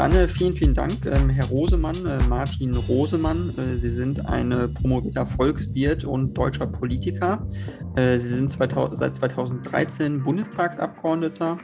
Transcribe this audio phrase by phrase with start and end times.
[0.00, 3.50] dann äh, vielen, vielen Dank, ähm, Herr Rosemann, äh, Martin Rosemann.
[3.58, 7.46] Äh, Sie sind ein promovierter Volkswirt und deutscher Politiker.
[7.96, 11.58] Äh, Sie sind 2000, seit 2013 Bundestagsabgeordneter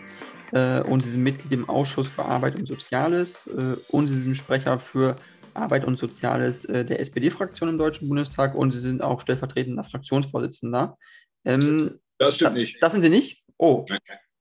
[0.52, 4.36] äh, und Sie sind Mitglied im Ausschuss für Arbeit und Soziales äh, und Sie sind
[4.36, 5.16] Sprecher für
[5.54, 10.98] Arbeit und Soziales der SPD-Fraktion im Deutschen Bundestag und Sie sind auch stellvertretender Fraktionsvorsitzender.
[11.46, 12.82] Ähm, das stimmt das, nicht.
[12.82, 13.40] Das sind Sie nicht?
[13.56, 13.86] Oh.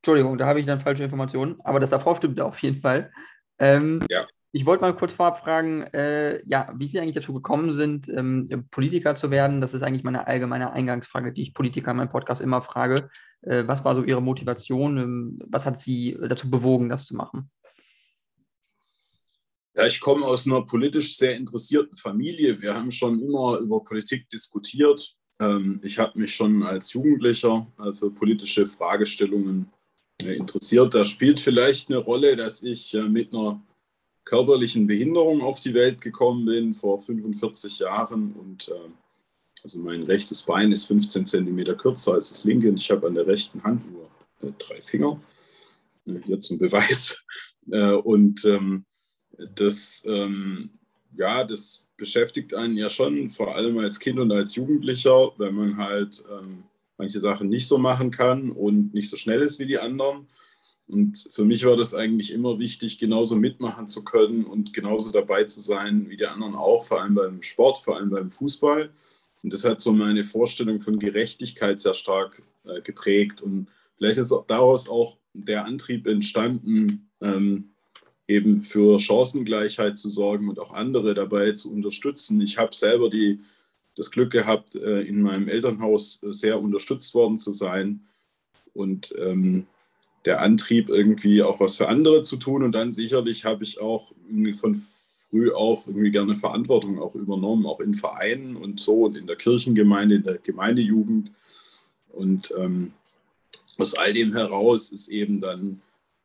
[0.01, 3.12] Entschuldigung, da habe ich dann falsche Informationen, aber das davor stimmt auf jeden Fall.
[3.59, 4.25] Ähm, ja.
[4.51, 8.47] Ich wollte mal kurz vorab fragen, äh, ja, wie Sie eigentlich dazu gekommen sind, ähm,
[8.71, 9.59] Politiker zu werden.
[9.59, 13.09] Das ist eigentlich meine allgemeine Eingangsfrage, die ich Politiker in meinem Podcast immer frage.
[13.41, 14.97] Äh, was war so Ihre Motivation?
[14.97, 17.51] Ähm, was hat Sie dazu bewogen, das zu machen?
[19.75, 22.61] Ja, ich komme aus einer politisch sehr interessierten Familie.
[22.61, 25.15] Wir haben schon immer über Politik diskutiert.
[25.37, 29.69] Ähm, ich habe mich schon als Jugendlicher äh, für politische Fragestellungen
[30.21, 30.94] interessiert.
[30.94, 33.62] Da spielt vielleicht eine Rolle, dass ich äh, mit einer
[34.24, 38.90] körperlichen Behinderung auf die Welt gekommen bin vor 45 Jahren und äh,
[39.63, 43.16] also mein rechtes Bein ist 15 Zentimeter kürzer als das linke und ich habe an
[43.16, 44.10] der rechten Hand nur
[44.41, 45.20] äh, drei Finger.
[46.08, 47.21] Äh, hier zum Beweis.
[47.71, 48.86] Äh, und ähm,
[49.55, 50.70] das, ähm,
[51.16, 55.77] ja, das beschäftigt einen ja schon, vor allem als Kind und als Jugendlicher, wenn man
[55.77, 56.66] halt ähm,
[56.98, 60.27] manche Sachen nicht so machen kann und nicht so schnell ist wie die anderen.
[60.88, 65.46] Und für mich war das eigentlich immer wichtig, genauso mitmachen zu können und genauso dabei
[65.46, 68.91] zu sein wie die anderen auch, vor allem beim Sport, vor allem beim Fußball.
[69.44, 73.41] Und das hat so meine Vorstellung von Gerechtigkeit sehr stark äh, geprägt.
[73.41, 77.72] Und vielleicht ist daraus auch der Antrieb entstanden, ähm,
[78.28, 82.41] eben für Chancengleichheit zu sorgen und auch andere dabei zu unterstützen.
[82.41, 83.40] Ich habe selber die
[83.96, 88.02] das Glück gehabt, äh, in meinem Elternhaus äh, sehr unterstützt worden zu sein
[88.74, 89.68] und ähm,
[90.25, 92.64] der Antrieb, irgendwie auch was für andere zu tun.
[92.64, 94.12] Und dann sicherlich habe ich auch
[94.59, 99.28] von früh auf irgendwie gerne Verantwortung auch übernommen, auch in Vereinen und so und in
[99.28, 101.31] der Kirchengemeinde, in der Gemeindejugend.
[102.09, 102.94] Und ähm,
[103.78, 105.81] aus all dem heraus ist eben dann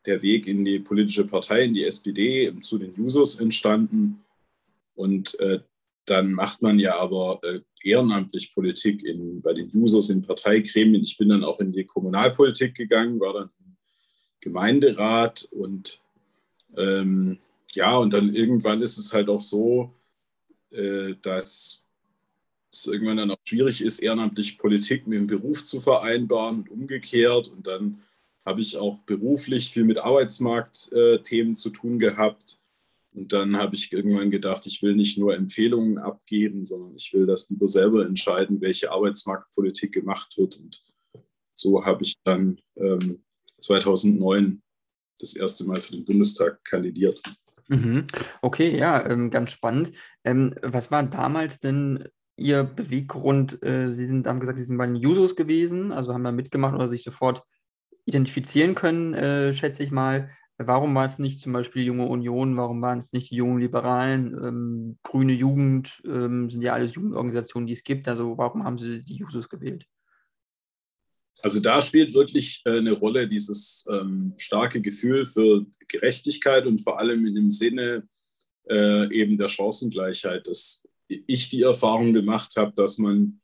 [0.07, 4.21] der Weg in die politische Partei, in die SPD, zu den Jusos entstanden.
[4.95, 5.61] Und äh,
[6.07, 11.03] dann macht man ja aber äh, ehrenamtlich Politik in, bei den Users in Parteigremien.
[11.03, 13.77] Ich bin dann auch in die Kommunalpolitik gegangen, war dann im
[14.41, 16.01] Gemeinderat und
[16.77, 17.39] ähm,
[17.73, 19.95] ja, und dann irgendwann ist es halt auch so,
[20.71, 21.85] äh, dass
[22.73, 27.49] es irgendwann dann auch schwierig ist, ehrenamtlich Politik mit dem Beruf zu vereinbaren und umgekehrt.
[27.49, 28.03] Und dann
[28.45, 32.60] habe ich auch beruflich viel mit Arbeitsmarktthemen äh, zu tun gehabt
[33.21, 37.27] und dann habe ich irgendwann gedacht, ich will nicht nur Empfehlungen abgeben, sondern ich will
[37.27, 40.57] das lieber selber entscheiden, welche Arbeitsmarktpolitik gemacht wird.
[40.57, 40.81] Und
[41.55, 43.23] so habe ich dann ähm,
[43.61, 44.63] 2009
[45.19, 47.21] das erste Mal für den Bundestag kandidiert.
[47.69, 48.07] Mhm.
[48.41, 49.93] Okay, ja, ähm, ganz spannend.
[50.25, 53.63] Ähm, was war damals denn Ihr Beweggrund?
[53.63, 56.75] Äh, Sie sind, haben gesagt, Sie sind bei den Jusos gewesen, also haben da mitgemacht
[56.75, 57.45] oder sich sofort
[58.07, 60.31] identifizieren können, äh, schätze ich mal.
[60.63, 62.57] Warum war es nicht zum Beispiel Junge Union?
[62.59, 64.35] Warum waren es nicht die jungen Liberalen?
[64.35, 68.07] Ähm, Grüne Jugend ähm, sind ja alles Jugendorganisationen, die es gibt.
[68.09, 69.87] Also warum haben Sie die Jusos gewählt?
[71.43, 76.99] Also da spielt wirklich äh, eine Rolle dieses ähm, starke Gefühl für Gerechtigkeit und vor
[76.99, 78.07] allem in dem Sinne
[78.69, 83.40] äh, eben der Chancengleichheit, dass ich die Erfahrung gemacht habe, dass man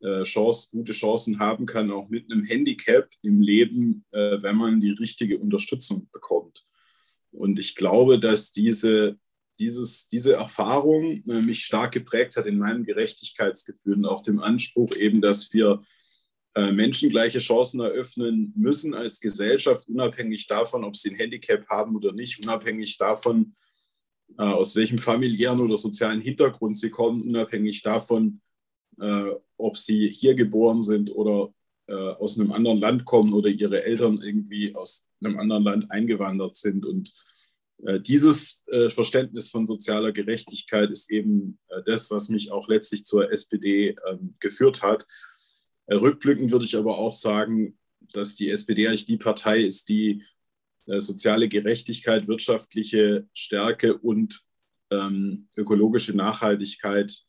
[0.00, 4.78] äh, Chance, gute Chancen haben kann, auch mit einem Handicap im Leben, äh, wenn man
[4.78, 6.66] die richtige Unterstützung bekommt.
[7.32, 9.18] Und ich glaube, dass diese,
[9.58, 14.94] dieses, diese Erfahrung äh, mich stark geprägt hat in meinem Gerechtigkeitsgefühl und auch dem Anspruch
[14.96, 15.82] eben, dass wir
[16.72, 22.12] Menschen gleiche Chancen eröffnen müssen als Gesellschaft, unabhängig davon, ob sie ein Handicap haben oder
[22.12, 23.54] nicht, unabhängig davon,
[24.38, 28.40] aus welchem familiären oder sozialen Hintergrund sie kommen, unabhängig davon,
[28.98, 31.52] äh, ob sie hier geboren sind oder
[31.88, 36.56] äh, aus einem anderen Land kommen oder ihre Eltern irgendwie aus einem anderen Land eingewandert
[36.56, 36.84] sind.
[36.84, 37.12] Und
[37.84, 43.04] äh, dieses äh, Verständnis von sozialer Gerechtigkeit ist eben äh, das, was mich auch letztlich
[43.04, 45.06] zur SPD ähm, geführt hat.
[45.86, 47.78] Äh, rückblickend würde ich aber auch sagen,
[48.12, 50.22] dass die SPD eigentlich die Partei ist, die
[50.88, 54.42] soziale Gerechtigkeit, wirtschaftliche Stärke und
[54.92, 57.25] ähm, ökologische Nachhaltigkeit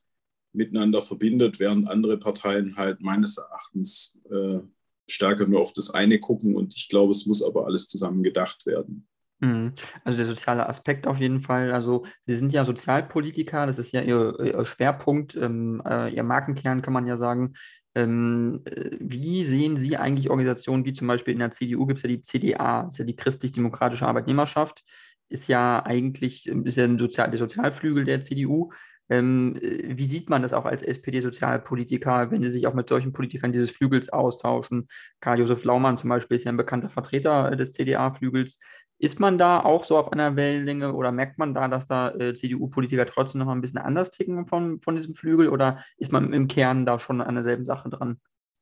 [0.58, 4.60] miteinander verbindet, während andere Parteien halt meines Erachtens äh,
[5.08, 6.56] stärker nur auf das eine gucken.
[6.56, 9.08] Und ich glaube, es muss aber alles zusammen gedacht werden.
[9.40, 9.74] Mhm.
[10.04, 11.72] Also der soziale Aspekt auf jeden Fall.
[11.72, 16.82] Also Sie sind ja Sozialpolitiker, das ist ja Ihr, Ihr Schwerpunkt, ähm, äh, Ihr Markenkern
[16.82, 17.54] kann man ja sagen.
[17.96, 22.04] Ähm, äh, wie sehen Sie eigentlich Organisationen wie zum Beispiel in der CDU gibt es
[22.04, 24.84] ja die CDA, ist ja die christlich-demokratische Arbeitnehmerschaft.
[25.30, 28.72] ist ja eigentlich ist ja Sozial, der Sozialflügel der CDU.
[29.10, 33.52] Ähm, wie sieht man das auch als SPD-Sozialpolitiker, wenn Sie sich auch mit solchen Politikern
[33.52, 34.88] dieses Flügels austauschen?
[35.22, 38.60] Karl-Josef Laumann zum Beispiel ist ja ein bekannter Vertreter des CDA-Flügels.
[39.00, 42.34] Ist man da auch so auf einer Wellenlänge oder merkt man da, dass da äh,
[42.34, 46.34] CDU-Politiker trotzdem noch mal ein bisschen anders ticken von, von diesem Flügel oder ist man
[46.34, 48.20] im Kern da schon an derselben Sache dran?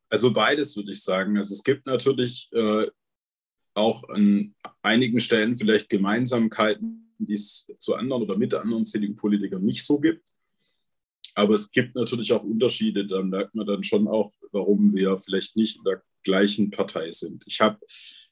[0.10, 1.38] Also beides würde ich sagen.
[1.38, 2.88] Also es gibt natürlich äh,
[3.74, 9.86] auch an einigen Stellen vielleicht Gemeinsamkeiten, die es zu anderen oder mit anderen CDU-Politikern nicht
[9.86, 10.35] so gibt.
[11.36, 13.06] Aber es gibt natürlich auch Unterschiede.
[13.06, 17.44] Da merkt man dann schon auch, warum wir vielleicht nicht in der gleichen Partei sind.
[17.46, 17.78] Ich habe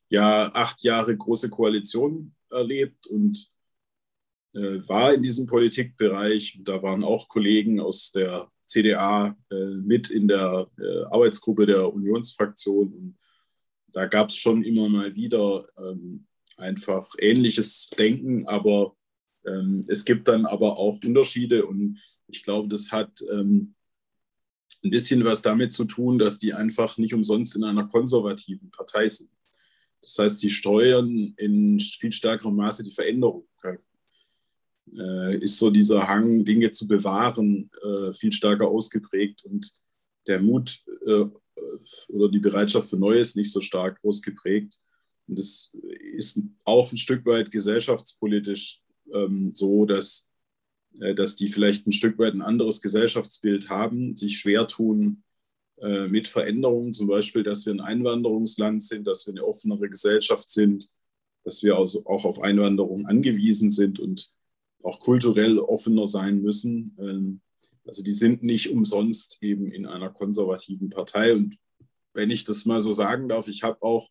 [0.09, 3.49] ja acht Jahre große Koalition erlebt und
[4.53, 6.59] äh, war in diesem Politikbereich.
[6.63, 12.93] Da waren auch Kollegen aus der CDA äh, mit in der äh, Arbeitsgruppe der Unionsfraktion.
[12.93, 13.17] Und
[13.91, 16.25] da gab es schon immer mal wieder ähm,
[16.57, 18.95] einfach ähnliches Denken, aber
[19.45, 21.99] ähm, es gibt dann aber auch Unterschiede und
[22.35, 23.75] ich glaube, das hat ähm,
[24.83, 29.07] ein bisschen was damit zu tun, dass die einfach nicht umsonst in einer konservativen Partei
[29.07, 29.29] sind.
[30.01, 33.47] Das heißt, sie steuern in viel stärkerem Maße die Veränderung.
[34.97, 39.73] Äh, ist so dieser Hang, Dinge zu bewahren, äh, viel stärker ausgeprägt und
[40.27, 41.25] der Mut äh,
[42.09, 44.79] oder die Bereitschaft für Neues nicht so stark ausgeprägt.
[45.27, 45.71] Und das
[46.13, 48.81] ist auch ein Stück weit gesellschaftspolitisch
[49.13, 50.29] ähm, so, dass,
[50.93, 55.23] dass die vielleicht ein Stück weit ein anderes Gesellschaftsbild haben, sich schwer tun
[55.81, 60.49] äh, mit Veränderungen, zum Beispiel, dass wir ein Einwanderungsland sind, dass wir eine offenere Gesellschaft
[60.49, 60.89] sind,
[61.43, 64.31] dass wir also auch auf Einwanderung angewiesen sind und
[64.81, 66.95] auch kulturell offener sein müssen.
[66.99, 67.41] Ähm,
[67.85, 71.33] also die sind nicht umsonst eben in einer konservativen Partei.
[71.33, 71.57] Und
[72.13, 74.09] wenn ich das mal so sagen darf, ich habe auch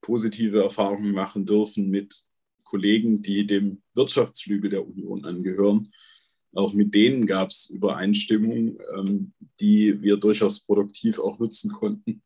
[0.00, 2.24] positive Erfahrungen machen dürfen mit
[2.64, 5.92] Kollegen, die dem Wirtschaftsflügel der Union angehören.
[6.54, 12.22] Auch mit denen gab es Übereinstimmungen, ähm, die wir durchaus produktiv auch nutzen konnten.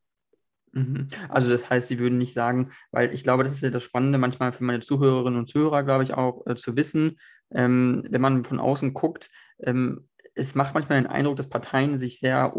[0.72, 1.08] Mhm.
[1.28, 4.19] Also das heißt, Sie würden nicht sagen, weil ich glaube, das ist ja das Spannende
[4.19, 7.19] manchmal für meine Zuhörerinnen und Zuhörer, glaube ich, auch äh, zu wissen,
[7.50, 9.30] ähm, wenn man von außen guckt,
[9.60, 10.08] ähm,
[10.38, 12.54] es macht manchmal den Eindruck, dass Parteien sich sehr,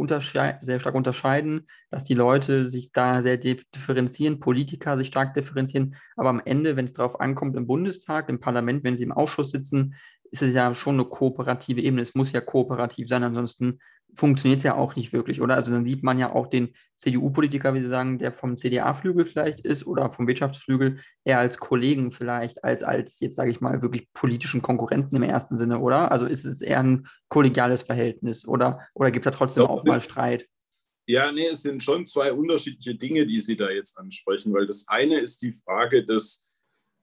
[0.62, 5.96] sehr stark unterscheiden, dass die Leute sich da sehr differenzieren, Politiker sich stark differenzieren.
[6.18, 9.52] Aber am Ende, wenn es darauf ankommt, im Bundestag, im Parlament, wenn sie im Ausschuss
[9.52, 9.96] sitzen,
[10.32, 12.02] ist es ja schon eine kooperative Ebene.
[12.02, 13.80] Es muss ja kooperativ sein, ansonsten
[14.14, 15.56] funktioniert es ja auch nicht wirklich, oder?
[15.56, 19.62] Also dann sieht man ja auch den CDU-Politiker, wie Sie sagen, der vom CDA-Flügel vielleicht
[19.62, 24.12] ist oder vom Wirtschaftsflügel, eher als Kollegen vielleicht, als als jetzt sage ich mal wirklich
[24.14, 26.12] politischen Konkurrenten im ersten Sinne, oder?
[26.12, 30.02] Also ist es eher ein kollegiales Verhältnis oder, oder gibt es da trotzdem auch mal
[30.02, 30.48] Streit?
[31.08, 34.88] Ja, nee, es sind schon zwei unterschiedliche Dinge, die Sie da jetzt ansprechen, weil das
[34.88, 36.49] eine ist die Frage des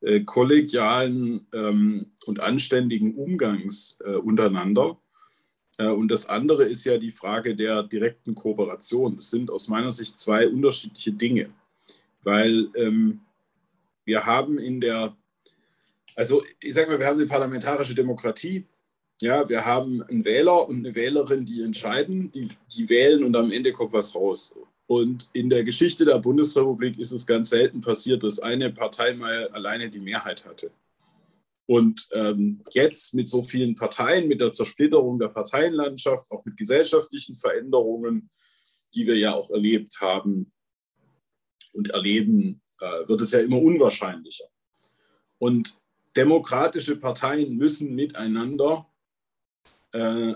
[0.00, 4.98] äh, kollegialen ähm, und anständigen Umgangs äh, untereinander.
[5.78, 9.16] Äh, und das andere ist ja die Frage der direkten Kooperation.
[9.16, 11.50] Das sind aus meiner Sicht zwei unterschiedliche Dinge,
[12.22, 13.20] weil ähm,
[14.04, 15.16] wir haben in der,
[16.14, 18.64] also ich sage mal, wir haben eine parlamentarische Demokratie.
[19.20, 23.50] Ja, wir haben einen Wähler und eine Wählerin, die entscheiden, die, die wählen und am
[23.50, 24.54] Ende kommt was raus.
[24.86, 29.48] Und in der Geschichte der Bundesrepublik ist es ganz selten passiert, dass eine Partei mal
[29.48, 30.70] alleine die Mehrheit hatte.
[31.66, 37.34] Und ähm, jetzt mit so vielen Parteien, mit der Zersplitterung der Parteienlandschaft, auch mit gesellschaftlichen
[37.34, 38.30] Veränderungen,
[38.94, 40.52] die wir ja auch erlebt haben
[41.72, 44.44] und erleben, äh, wird es ja immer unwahrscheinlicher.
[45.38, 45.76] Und
[46.16, 48.88] demokratische Parteien müssen miteinander
[49.92, 50.34] äh,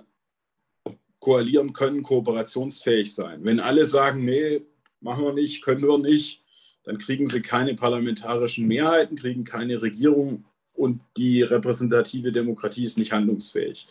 [1.20, 3.44] koalieren können, kooperationsfähig sein.
[3.44, 4.62] Wenn alle sagen, nee,
[5.00, 6.42] machen wir nicht, können wir nicht,
[6.84, 13.12] dann kriegen sie keine parlamentarischen Mehrheiten, kriegen keine Regierung und die repräsentative Demokratie ist nicht
[13.12, 13.86] handlungsfähig.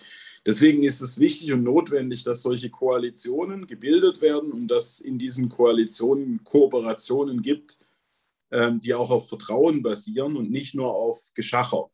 [0.45, 5.49] Deswegen ist es wichtig und notwendig, dass solche Koalitionen gebildet werden und dass in diesen
[5.49, 7.77] Koalitionen Kooperationen gibt,
[8.51, 11.91] ähm, die auch auf Vertrauen basieren und nicht nur auf Geschacher.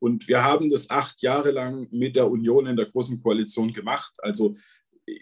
[0.00, 4.12] Und wir haben das acht Jahre lang mit der Union in der Großen Koalition gemacht.
[4.18, 4.54] Also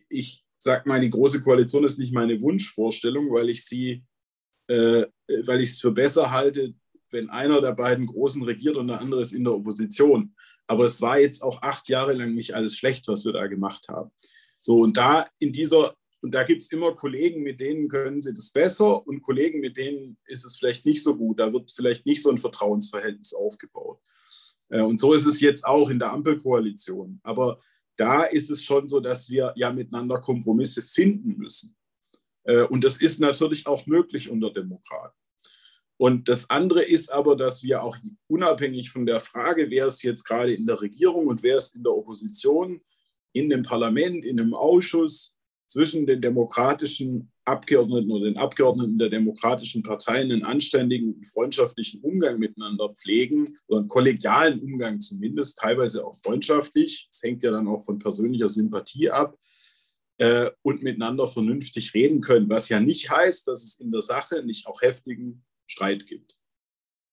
[0.09, 4.05] ich sage mal, die Große Koalition ist nicht meine Wunschvorstellung, weil ich sie,
[4.69, 5.07] äh,
[5.45, 6.75] weil ich es für besser halte,
[7.11, 10.35] wenn einer der beiden Großen regiert und der andere ist in der Opposition.
[10.67, 13.88] Aber es war jetzt auch acht Jahre lang nicht alles schlecht, was wir da gemacht
[13.88, 14.11] haben.
[14.61, 18.33] So, und da in dieser, und da gibt es immer Kollegen, mit denen können sie
[18.33, 21.41] das besser und Kollegen, mit denen ist es vielleicht nicht so gut.
[21.41, 24.00] Da wird vielleicht nicht so ein Vertrauensverhältnis aufgebaut.
[24.73, 27.21] Äh, und so ist es jetzt auch in der Ampelkoalition.
[27.23, 27.61] Aber
[27.97, 31.76] da ist es schon so, dass wir ja miteinander Kompromisse finden müssen.
[32.45, 35.17] Äh, und das ist natürlich auch möglich unter Demokraten.
[35.99, 40.25] Und das andere ist aber, dass wir auch unabhängig von der Frage, wer ist jetzt
[40.25, 42.81] gerade in der Regierung und wer ist in der Opposition,
[43.33, 45.37] in dem Parlament, in dem Ausschuss,
[45.73, 52.91] zwischen den demokratischen Abgeordneten oder den Abgeordneten der demokratischen Parteien einen anständigen, freundschaftlichen Umgang miteinander
[52.91, 57.09] pflegen oder einen kollegialen Umgang zumindest, teilweise auch freundschaftlich.
[57.11, 59.38] Das hängt ja dann auch von persönlicher Sympathie ab
[60.19, 64.45] äh, und miteinander vernünftig reden können, was ja nicht heißt, dass es in der Sache
[64.45, 66.37] nicht auch heftigen Streit gibt.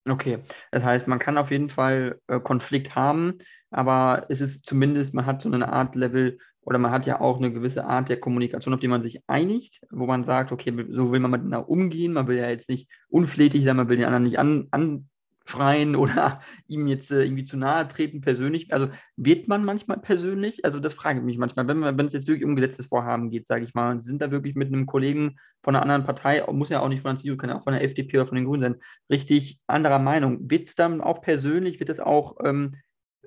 [0.06, 0.39] Okay,
[0.72, 3.38] das heißt, man kann auf jeden Fall äh, Konflikt haben,
[3.72, 6.39] aber es ist zumindest, man hat so eine Art Level
[6.70, 9.82] oder man hat ja auch eine gewisse Art der Kommunikation, auf die man sich einigt,
[9.90, 13.64] wo man sagt, okay, so will man miteinander umgehen, man will ja jetzt nicht unflätig
[13.64, 15.10] sein, man will den anderen nicht an, an
[15.46, 18.72] schreien oder ihm jetzt äh, irgendwie zu nahe treten persönlich.
[18.72, 20.64] Also wird man manchmal persönlich?
[20.64, 23.48] Also das frage ich mich manchmal, wenn, man, wenn es jetzt wirklich um Gesetzesvorhaben geht,
[23.48, 26.46] sage ich mal, und Sie sind da wirklich mit einem Kollegen von einer anderen Partei,
[26.52, 28.46] muss ja auch nicht von der CDU, kann auch von der FDP oder von den
[28.46, 28.76] Grünen sein,
[29.10, 30.52] richtig anderer Meinung.
[30.52, 32.76] Wird es dann auch persönlich, wird es auch ähm,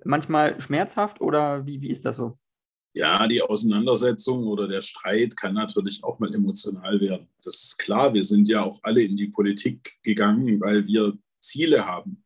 [0.05, 2.39] manchmal schmerzhaft oder wie, wie ist das so?
[2.95, 7.27] Ja, die Auseinandersetzung oder der Streit kann natürlich auch mal emotional werden.
[7.43, 8.13] Das ist klar.
[8.13, 12.23] Wir sind ja auch alle in die Politik gegangen, weil wir Ziele haben,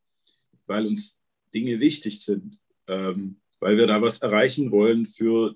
[0.65, 1.21] weil uns
[1.53, 5.55] Dinge wichtig sind, ähm, weil wir da was erreichen wollen für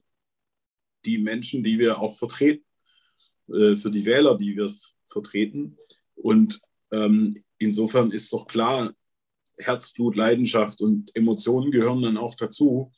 [1.06, 2.66] die Menschen, die wir auch vertreten,
[3.50, 4.74] äh, für die Wähler, die wir
[5.06, 5.78] vertreten.
[6.16, 6.60] Und
[6.92, 8.94] ähm, insofern ist doch klar,
[9.58, 12.92] Herzblut, Leidenschaft und Emotionen gehören dann auch dazu.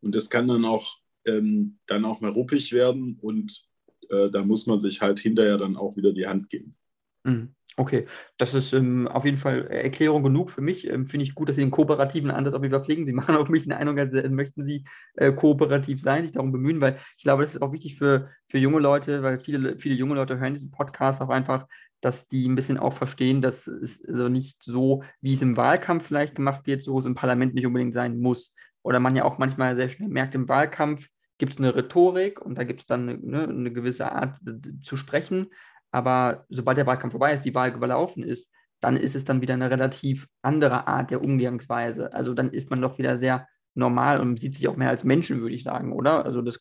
[0.00, 3.64] Und das kann dann auch, ähm, dann auch mal ruppig werden und
[4.10, 6.76] äh, da muss man sich halt hinterher dann auch wieder die Hand geben.
[7.24, 7.54] Mhm.
[7.78, 10.86] Okay, das ist ähm, auf jeden Fall Erklärung genug für mich.
[10.86, 13.06] Ähm, Finde ich gut, dass Sie den kooperativen Ansatz auf jeden Fall pflegen.
[13.06, 16.52] Sie machen auf mich den Eindruck, als äh, möchten Sie äh, kooperativ sein, sich darum
[16.52, 19.94] bemühen, weil ich glaube, das ist auch wichtig für, für junge Leute, weil viele, viele
[19.94, 21.66] junge Leute hören diesen Podcast auch einfach,
[22.02, 26.04] dass die ein bisschen auch verstehen, dass es also nicht so, wie es im Wahlkampf
[26.06, 28.54] vielleicht gemacht wird, so es im Parlament nicht unbedingt sein muss.
[28.82, 31.08] Oder man ja auch manchmal sehr schnell merkt, im Wahlkampf
[31.38, 34.38] gibt es eine Rhetorik und da gibt es dann eine, eine gewisse Art
[34.82, 35.48] zu sprechen.
[35.90, 39.54] Aber sobald der Wahlkampf vorbei ist, die Wahl überlaufen ist, dann ist es dann wieder
[39.54, 42.12] eine relativ andere Art der Umgangsweise.
[42.12, 45.40] Also dann ist man doch wieder sehr normal und sieht sich auch mehr als Menschen,
[45.40, 46.24] würde ich sagen, oder?
[46.24, 46.60] Also das,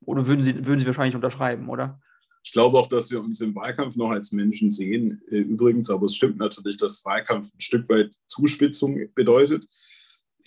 [0.00, 2.00] oder würden Sie, würden Sie wahrscheinlich unterschreiben, oder?
[2.42, 5.20] Ich glaube auch, dass wir uns im Wahlkampf noch als Menschen sehen.
[5.30, 9.64] Äh, übrigens, aber es stimmt natürlich, dass Wahlkampf ein Stück weit Zuspitzung bedeutet.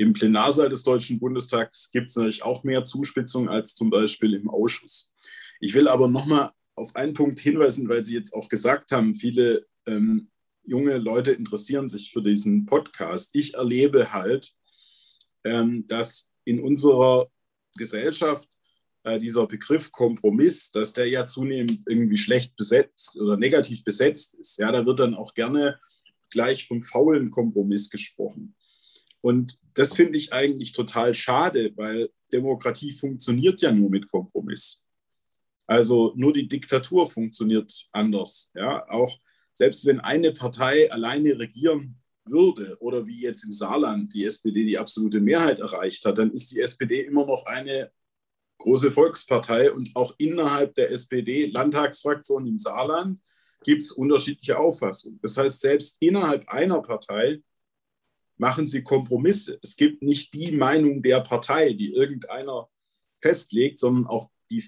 [0.01, 4.49] Im Plenarsaal des Deutschen Bundestags gibt es natürlich auch mehr Zuspitzung als zum Beispiel im
[4.49, 5.13] Ausschuss.
[5.59, 9.67] Ich will aber nochmal auf einen Punkt hinweisen, weil Sie jetzt auch gesagt haben, viele
[9.85, 10.31] ähm,
[10.63, 13.29] junge Leute interessieren sich für diesen Podcast.
[13.33, 14.51] Ich erlebe halt,
[15.43, 17.29] ähm, dass in unserer
[17.77, 18.49] Gesellschaft
[19.03, 24.57] äh, dieser Begriff Kompromiss, dass der ja zunehmend irgendwie schlecht besetzt oder negativ besetzt ist.
[24.57, 25.79] Ja, da wird dann auch gerne
[26.31, 28.55] gleich vom faulen Kompromiss gesprochen.
[29.21, 34.85] Und das finde ich eigentlich total schade, weil Demokratie funktioniert ja nur mit Kompromiss.
[35.67, 38.51] Also nur die Diktatur funktioniert anders.
[38.55, 38.87] Ja?
[38.89, 39.17] Auch
[39.53, 44.77] selbst wenn eine Partei alleine regieren würde oder wie jetzt im Saarland die SPD die
[44.77, 47.91] absolute Mehrheit erreicht hat, dann ist die SPD immer noch eine
[48.57, 53.19] große Volkspartei und auch innerhalb der SPD-Landtagsfraktion im Saarland
[53.63, 55.19] gibt es unterschiedliche Auffassungen.
[55.21, 57.41] Das heißt, selbst innerhalb einer Partei
[58.41, 59.59] machen sie Kompromisse.
[59.61, 62.67] Es gibt nicht die Meinung der Partei, die irgendeiner
[63.21, 64.63] festlegt, sondern auch die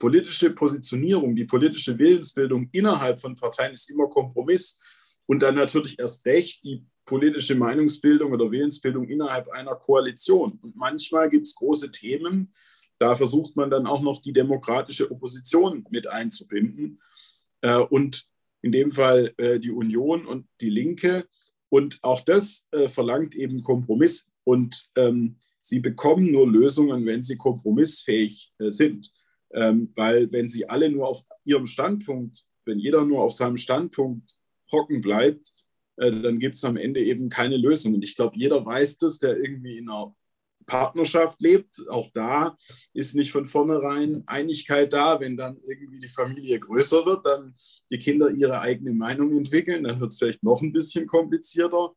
[0.00, 4.80] politische Positionierung, die politische Willensbildung innerhalb von Parteien ist immer Kompromiss
[5.26, 10.58] und dann natürlich erst recht die politische Meinungsbildung oder Willensbildung innerhalb einer Koalition.
[10.60, 12.52] Und manchmal gibt es große Themen,
[12.98, 17.00] da versucht man dann auch noch die demokratische Opposition mit einzubinden.
[17.60, 18.24] Äh, und
[18.62, 21.28] in dem Fall äh, die Union und die Linke.
[21.72, 24.30] Und auch das äh, verlangt eben Kompromiss.
[24.44, 29.10] Und ähm, sie bekommen nur Lösungen, wenn sie kompromissfähig sind.
[29.54, 34.34] Ähm, weil wenn sie alle nur auf ihrem Standpunkt, wenn jeder nur auf seinem Standpunkt
[34.70, 35.50] hocken bleibt,
[35.96, 37.94] äh, dann gibt es am Ende eben keine Lösung.
[37.94, 40.14] Und ich glaube, jeder weiß das, der irgendwie in einer
[40.72, 41.86] Partnerschaft lebt.
[41.90, 42.56] Auch da
[42.94, 45.20] ist nicht von vornherein Einigkeit da.
[45.20, 47.54] Wenn dann irgendwie die Familie größer wird, dann
[47.90, 51.92] die Kinder ihre eigene Meinung entwickeln, dann wird es vielleicht noch ein bisschen komplizierter.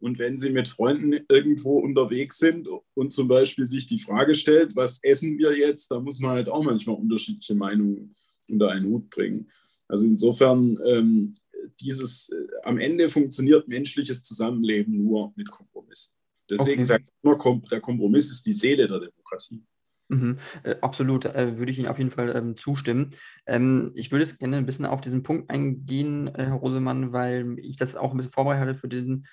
[0.00, 4.74] Und wenn Sie mit Freunden irgendwo unterwegs sind und zum Beispiel sich die Frage stellt,
[4.74, 8.14] was essen wir jetzt, da muss man halt auch manchmal unterschiedliche Meinungen
[8.48, 9.50] unter einen Hut bringen.
[9.86, 11.34] Also insofern, ähm,
[11.78, 16.13] dieses, äh, am Ende funktioniert menschliches Zusammenleben nur mit Kompromiss.
[16.50, 16.84] Deswegen okay.
[16.84, 19.64] sagt man, der Kompromiss ist die Seele der Demokratie.
[20.08, 23.10] Mhm, äh, absolut, äh, würde ich Ihnen auf jeden Fall ähm, zustimmen.
[23.46, 27.58] Ähm, ich würde jetzt gerne ein bisschen auf diesen Punkt eingehen, äh, Herr Rosemann, weil
[27.58, 29.26] ich das auch ein bisschen vorbereitet hatte für diesen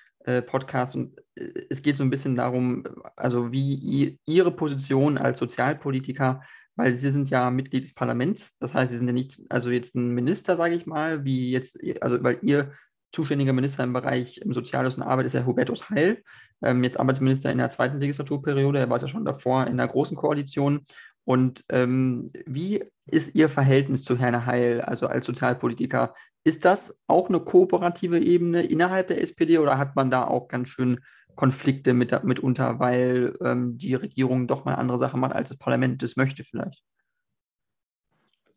[0.46, 1.20] Podcast und
[1.68, 2.84] es geht so ein bisschen darum,
[3.16, 6.42] also wie Ihre Position als Sozialpolitiker,
[6.76, 9.96] weil Sie sind ja Mitglied des Parlaments, das heißt, Sie sind ja nicht, also jetzt
[9.96, 12.70] ein Minister, sage ich mal, wie jetzt, also weil Ihr
[13.12, 16.22] zuständiger Minister im Bereich Soziales und Arbeit ist ja Hubertus Heil,
[16.62, 18.78] ähm, jetzt Arbeitsminister in der zweiten Legislaturperiode.
[18.78, 20.80] Er war ja schon davor in der Großen Koalition.
[21.24, 26.14] Und ähm, wie ist Ihr Verhältnis zu Herrn Heil, also als Sozialpolitiker?
[26.44, 30.68] Ist das auch eine kooperative Ebene innerhalb der SPD oder hat man da auch ganz
[30.68, 31.00] schön
[31.36, 36.02] Konflikte mit, mitunter, weil ähm, die Regierung doch mal andere Sachen macht, als das Parlament
[36.02, 36.82] das möchte vielleicht?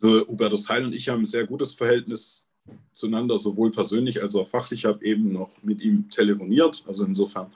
[0.01, 2.49] Also Hubertus Heil und ich haben ein sehr gutes Verhältnis
[2.91, 4.81] zueinander, sowohl persönlich als auch fachlich.
[4.81, 6.83] Ich habe eben noch mit ihm telefoniert.
[6.87, 7.51] Also insofern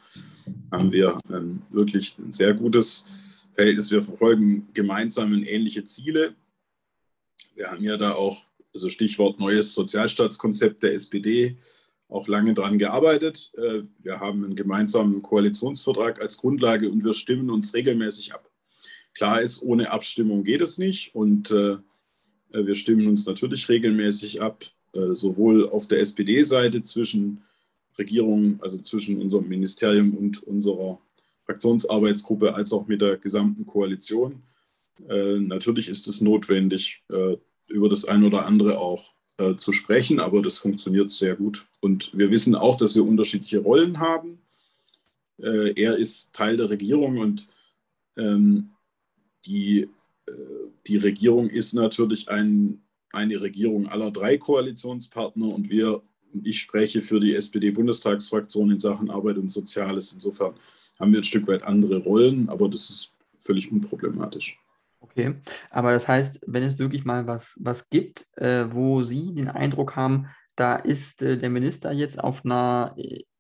[0.71, 3.05] haben wir ähm, wirklich ein sehr gutes
[3.53, 3.91] Verhältnis.
[3.91, 6.35] Wir verfolgen gemeinsam ähnliche Ziele.
[7.55, 11.57] Wir haben ja da auch, also Stichwort neues Sozialstaatskonzept der SPD,
[12.07, 13.51] auch lange daran gearbeitet.
[13.57, 18.49] Äh, wir haben einen gemeinsamen Koalitionsvertrag als Grundlage und wir stimmen uns regelmäßig ab.
[19.13, 21.77] Klar ist, ohne Abstimmung geht es nicht und äh,
[22.51, 24.65] wir stimmen uns natürlich regelmäßig ab.
[24.93, 27.43] Äh, sowohl auf der SPD-Seite zwischen
[27.97, 30.99] Regierung, also zwischen unserem Ministerium und unserer
[31.45, 34.41] Fraktionsarbeitsgruppe, als auch mit der gesamten Koalition.
[35.07, 39.13] Äh, natürlich ist es notwendig, äh, über das eine oder andere auch
[39.55, 41.65] zu sprechen, aber das funktioniert sehr gut.
[41.79, 44.39] Und wir wissen auch, dass wir unterschiedliche Rollen haben.
[45.37, 47.47] er ist Teil der Regierung und
[48.17, 48.71] ähm,
[49.45, 49.87] die,
[50.87, 52.81] die Regierung ist natürlich ein
[53.11, 56.01] eine Regierung aller drei Koalitionspartner und wir,
[56.43, 60.13] ich spreche für die SPD-Bundestagsfraktion in Sachen Arbeit und Soziales.
[60.13, 60.53] Insofern
[60.99, 64.59] haben wir ein Stück weit andere Rollen, aber das ist völlig unproblematisch.
[65.01, 65.35] Okay,
[65.69, 69.95] aber das heißt, wenn es wirklich mal was, was gibt, äh, wo Sie den Eindruck
[69.95, 72.95] haben, da ist äh, der Minister jetzt auf einer,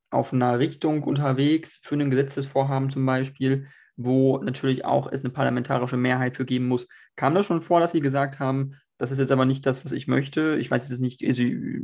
[0.09, 5.97] auf einer Richtung unterwegs für ein Gesetzesvorhaben zum Beispiel, wo natürlich auch es eine parlamentarische
[5.97, 6.87] Mehrheit für geben muss.
[7.17, 9.93] Kam das schon vor, dass Sie gesagt haben, das ist jetzt aber nicht das, was
[9.93, 10.57] ich möchte.
[10.59, 11.21] Ich weiß es nicht.
[11.21, 11.81] Sie,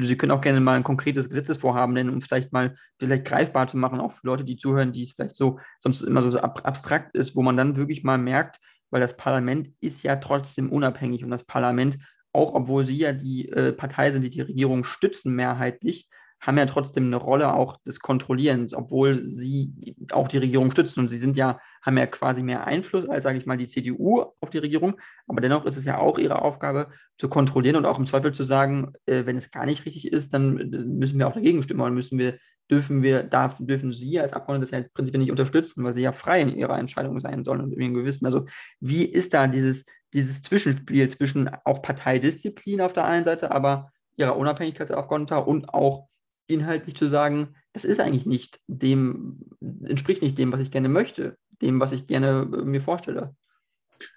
[0.00, 3.76] Sie können auch gerne mal ein konkretes Gesetzesvorhaben nennen, um vielleicht mal vielleicht greifbar zu
[3.76, 7.36] machen, auch für Leute, die zuhören, die es vielleicht so sonst immer so abstrakt ist,
[7.36, 11.44] wo man dann wirklich mal merkt, weil das Parlament ist ja trotzdem unabhängig und das
[11.44, 11.98] Parlament,
[12.32, 16.08] auch obwohl Sie ja die äh, Partei sind, die die Regierung stützen mehrheitlich,
[16.46, 21.00] haben ja trotzdem eine Rolle auch des Kontrollierens, obwohl sie auch die Regierung stützen.
[21.00, 24.20] Und sie sind ja, haben ja quasi mehr Einfluss als, sage ich mal, die CDU
[24.40, 25.00] auf die Regierung.
[25.26, 28.44] Aber dennoch ist es ja auch ihre Aufgabe zu kontrollieren und auch im Zweifel zu
[28.44, 31.80] sagen, äh, wenn es gar nicht richtig ist, dann äh, müssen wir auch dagegen stimmen
[31.80, 32.38] und müssen wir,
[32.70, 36.12] dürfen wir, darf, dürfen Sie als Abgeordnete das ja prinzipiell nicht unterstützen, weil Sie ja
[36.12, 38.24] frei in Ihrer Entscheidung sein sollen und irgendwie Gewissen.
[38.24, 38.46] Also
[38.78, 44.36] wie ist da dieses, dieses Zwischenspiel zwischen auch Parteidisziplin auf der einen Seite, aber ihrer
[44.36, 46.08] Unabhängigkeit als Abgeordneter und auch
[46.46, 49.40] inhaltlich zu sagen, das ist eigentlich nicht dem,
[49.84, 53.34] entspricht nicht dem, was ich gerne möchte, dem, was ich gerne äh, mir vorstelle.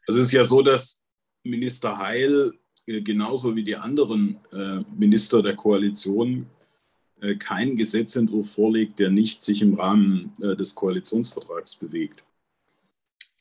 [0.08, 1.02] Es ist ja so, dass
[1.44, 2.54] Minister Heil
[2.86, 6.48] äh, genauso wie die anderen äh, Minister der Koalition
[7.38, 12.24] keinen Gesetzentwurf vorlegt, der nicht sich im Rahmen des Koalitionsvertrags bewegt.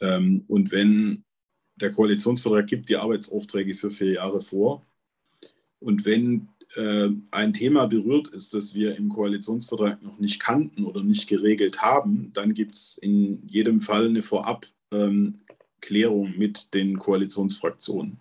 [0.01, 1.23] Ähm, und wenn
[1.77, 4.85] der Koalitionsvertrag gibt die Arbeitsaufträge für vier Jahre vor
[5.79, 11.03] und wenn äh, ein Thema berührt ist, das wir im Koalitionsvertrag noch nicht kannten oder
[11.03, 15.39] nicht geregelt haben, dann gibt es in jedem Fall eine Vorabklärung
[16.27, 18.19] ähm, mit den Koalitionsfraktionen,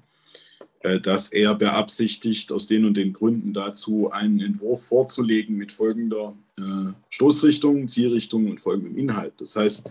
[0.79, 6.33] äh, dass er beabsichtigt, aus den und den Gründen dazu einen Entwurf vorzulegen mit folgender
[6.57, 9.33] äh, Stoßrichtung, Zielrichtung und folgendem Inhalt.
[9.37, 9.89] Das heißt,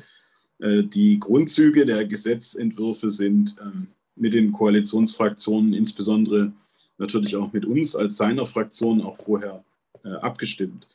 [0.61, 6.53] äh, die Grundzüge der Gesetzentwürfe sind ähm, mit den Koalitionsfraktionen insbesondere
[6.99, 9.65] natürlich auch mit uns als seiner Fraktion auch vorher
[10.05, 10.89] äh, abgestimmt.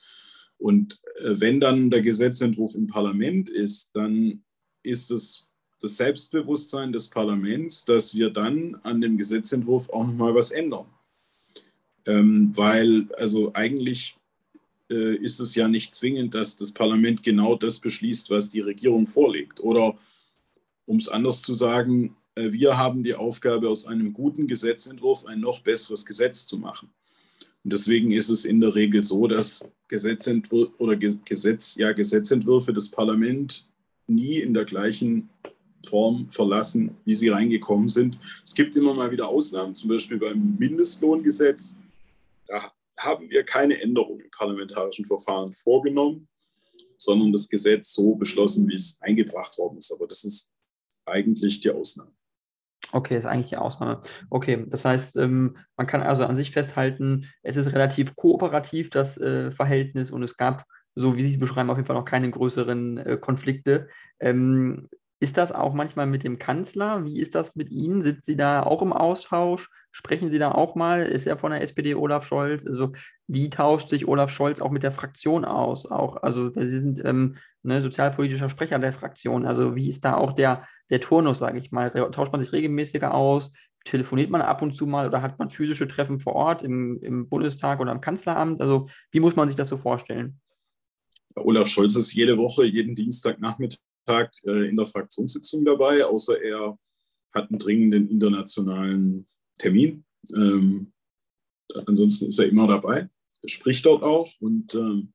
[0.58, 4.44] Und äh, wenn dann der Gesetzentwurf im Parlament ist, dann
[4.84, 5.48] ist es
[5.80, 10.86] das Selbstbewusstsein des Parlaments, dass wir dann an dem Gesetzentwurf auch nochmal was ändern.
[12.06, 14.16] Ähm, weil also eigentlich
[14.90, 19.08] äh, ist es ja nicht zwingend, dass das Parlament genau das beschließt, was die Regierung
[19.08, 19.60] vorlegt.
[19.60, 19.98] Oder
[20.86, 25.60] um es anders zu sagen, wir haben die Aufgabe, aus einem guten Gesetzentwurf ein noch
[25.60, 26.89] besseres Gesetz zu machen.
[27.63, 32.89] Und deswegen ist es in der Regel so, dass Gesetzentwürfe oder Gesetz, ja, Gesetzentwürfe des
[32.89, 33.67] Parlament
[34.08, 35.30] nie in der gleichen
[35.86, 38.17] Form verlassen, wie sie reingekommen sind.
[38.44, 41.78] Es gibt immer mal wieder Ausnahmen, zum Beispiel beim Mindestlohngesetz.
[42.48, 46.28] Da haben wir keine Änderung im parlamentarischen Verfahren vorgenommen,
[46.98, 49.91] sondern das Gesetz so beschlossen, wie es eingebracht worden ist.
[49.91, 50.52] Aber das ist
[51.06, 52.13] eigentlich die Ausnahme.
[52.93, 54.01] Okay, ist eigentlich die Ausnahme.
[54.30, 59.17] Okay, das heißt, ähm, man kann also an sich festhalten, es ist relativ kooperativ, das
[59.17, 62.30] äh, Verhältnis, und es gab, so wie Sie es beschreiben, auf jeden Fall noch keine
[62.30, 63.88] größeren äh, Konflikte.
[64.19, 67.06] Ähm, ist das auch manchmal mit dem Kanzler?
[67.06, 68.01] Wie ist das mit Ihnen?
[68.01, 69.69] Sind Sie da auch im Austausch?
[69.91, 71.04] Sprechen Sie da auch mal?
[71.04, 72.65] Ist er von der SPD Olaf Scholz?
[72.65, 72.93] Also
[73.27, 75.86] wie tauscht sich Olaf Scholz auch mit der Fraktion aus?
[75.86, 79.45] Auch, also Sie sind ähm, ne, sozialpolitischer Sprecher der Fraktion.
[79.45, 81.89] Also wie ist da auch der, der Turnus, sage ich mal?
[82.12, 83.51] Tauscht man sich regelmäßiger aus?
[83.84, 87.27] Telefoniert man ab und zu mal oder hat man physische Treffen vor Ort im, im
[87.27, 88.62] Bundestag oder im Kanzleramt?
[88.62, 90.39] Also wie muss man sich das so vorstellen?
[91.36, 96.77] Olaf Scholz ist jede Woche, jeden Dienstagnachmittag Tag äh, in der Fraktionssitzung dabei, außer er
[97.34, 99.27] hat einen dringenden internationalen
[99.62, 100.04] Termin.
[100.36, 100.91] Ähm,
[101.86, 103.10] ansonsten ist er immer dabei,
[103.45, 105.13] spricht dort auch und ähm,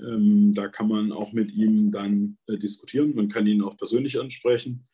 [0.00, 3.14] ähm, da kann man auch mit ihm dann äh, diskutieren.
[3.14, 4.86] Man kann ihn auch persönlich ansprechen.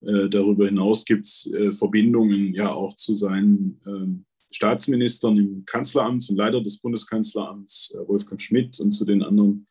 [0.00, 6.22] Äh, darüber hinaus gibt es äh, Verbindungen ja auch zu seinen ähm, Staatsministern im Kanzleramt,
[6.22, 9.66] zum Leiter des Bundeskanzleramts, äh, Wolfgang Schmidt, und zu den anderen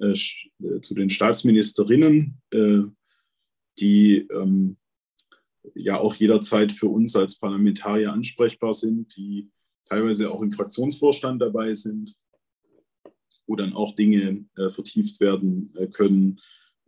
[0.00, 2.40] äh, äh, zu den Staatsministerinnen,
[3.78, 4.76] die ähm,
[5.74, 9.50] ja auch jederzeit für uns als Parlamentarier ansprechbar sind, die
[9.86, 12.16] teilweise auch im Fraktionsvorstand dabei sind,
[13.46, 16.40] wo dann auch Dinge äh, vertieft werden äh, können.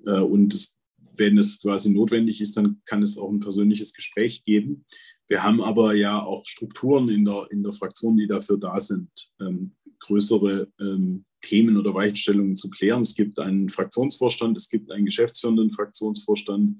[0.06, 0.78] Äh, und es,
[1.16, 4.84] wenn es quasi notwendig ist, dann kann es auch ein persönliches Gespräch geben.
[5.28, 9.10] Wir haben aber ja auch Strukturen in der, in der Fraktion, die dafür da sind,
[9.40, 13.02] ähm, größere ähm, Themen oder Weichenstellungen zu klären.
[13.02, 16.78] Es gibt einen Fraktionsvorstand, es gibt einen geschäftsführenden Fraktionsvorstand.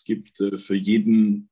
[0.00, 1.48] Äh, es gibt äh, für jeden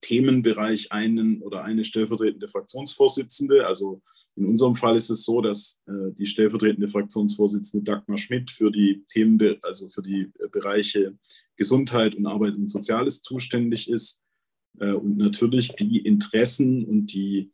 [0.00, 3.66] Themenbereich einen oder eine stellvertretende Fraktionsvorsitzende.
[3.66, 4.02] Also
[4.36, 9.04] in unserem Fall ist es so, dass äh, die stellvertretende Fraktionsvorsitzende Dagmar Schmidt für die
[9.06, 11.16] Themen, also für die Bereiche
[11.56, 14.20] Gesundheit und Arbeit und Soziales zuständig ist
[14.76, 17.52] und natürlich die Interessen und die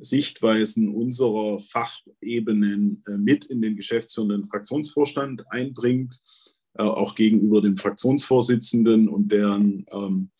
[0.00, 6.18] Sichtweisen unserer Fachebenen äh, mit in den geschäftsführenden Fraktionsvorstand einbringt, äh,
[6.84, 10.30] auch gegenüber dem Fraktionsvorsitzenden und deren ähm,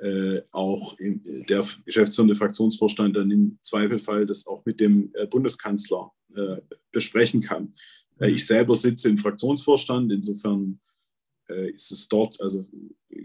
[0.00, 6.12] äh, auch im, der geschäftsführende Fraktionsvorstand dann im Zweifelfall das auch mit dem äh, Bundeskanzler
[6.34, 6.56] äh,
[6.92, 7.74] besprechen kann.
[8.20, 10.80] Äh, ich selber sitze im Fraktionsvorstand, insofern
[11.48, 12.66] ist es dort, also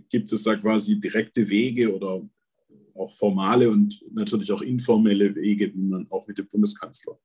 [0.10, 2.22] gibt es da quasi direkte Wege oder
[2.96, 7.18] auch formale und natürlich auch informelle Wege, wie man auch mit dem Bundeskanzler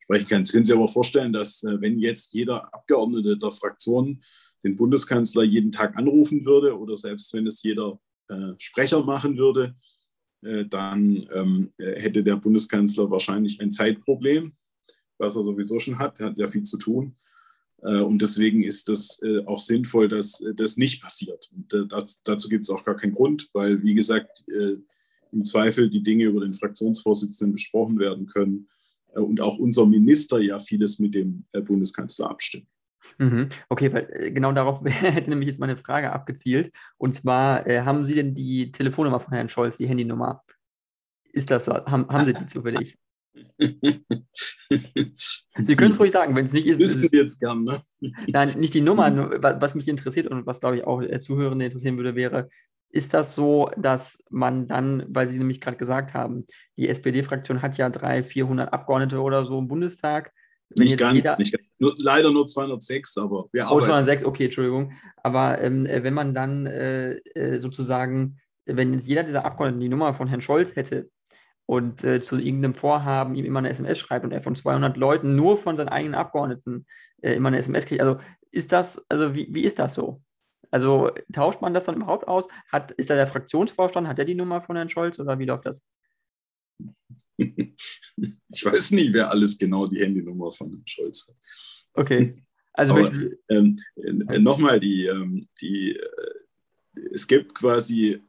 [0.00, 0.44] sprechen kann.
[0.44, 4.22] Sie können sich aber vorstellen, dass äh, wenn jetzt jeder Abgeordnete der Fraktion
[4.64, 9.74] den Bundeskanzler jeden Tag anrufen würde oder selbst wenn es jeder äh, Sprecher machen würde,
[10.42, 14.52] äh, dann ähm, hätte der Bundeskanzler wahrscheinlich ein Zeitproblem,
[15.18, 16.20] was er sowieso schon hat.
[16.20, 17.16] Er hat ja viel zu tun.
[17.82, 21.50] Äh, und deswegen ist das äh, auch sinnvoll, dass das nicht passiert.
[21.54, 21.90] Und
[22.24, 24.44] dazu gibt es auch gar keinen Grund, weil, wie gesagt,
[25.32, 28.68] im Zweifel die Dinge über den Fraktionsvorsitzenden besprochen werden können
[29.14, 32.66] äh, und auch unser Minister ja vieles mit dem äh, Bundeskanzler abstimmt.
[33.18, 33.48] Mhm.
[33.68, 36.72] Okay, weil äh, genau darauf hätte nämlich jetzt meine Frage abgezielt.
[36.98, 40.42] Und zwar, äh, haben Sie denn die Telefonnummer von Herrn Scholz, die Handynummer?
[41.32, 41.72] Ist das so?
[41.72, 42.98] Haben, haben Sie die zufällig?
[43.58, 43.96] Sie
[45.76, 46.78] können es ruhig sagen, wenn es nicht ist.
[46.78, 47.80] Wissen wir jetzt gern, ne?
[48.26, 49.10] Nein, nicht die Nummer.
[49.60, 52.50] Was mich interessiert und was, glaube ich, auch Zuhörende interessieren würde, wäre,
[52.90, 57.78] ist das so, dass man dann, weil Sie nämlich gerade gesagt haben, die SPD-Fraktion hat
[57.78, 60.32] ja 300, 400 Abgeordnete oder so im Bundestag.
[60.76, 61.64] Nicht ganz, jeder, nicht ganz.
[61.78, 64.92] Nur, leider nur 206, aber wir oh, 206, okay, Entschuldigung.
[65.22, 70.14] Aber ähm, äh, wenn man dann äh, äh, sozusagen, wenn jeder dieser Abgeordneten die Nummer
[70.14, 71.10] von Herrn Scholz hätte
[71.66, 75.34] und äh, zu irgendeinem Vorhaben ihm immer eine SMS schreibt und er von 200 Leuten
[75.36, 76.86] nur von seinen eigenen Abgeordneten
[77.22, 78.18] äh, immer eine SMS kriegt, also
[78.50, 80.22] ist das, also wie, wie ist das so?
[80.70, 82.48] Also tauscht man das dann überhaupt aus?
[82.70, 85.66] Hat, ist da der Fraktionsvorstand, hat der die Nummer von Herrn Scholz oder wie läuft
[85.66, 85.82] das?
[88.54, 91.36] Ich weiß nicht, wer alles genau die Handynummer von Herrn Scholz hat.
[91.94, 92.34] Okay.
[92.74, 93.10] Also
[93.48, 98.20] ähm, äh, nochmal, die, ähm, die, äh, es gibt quasi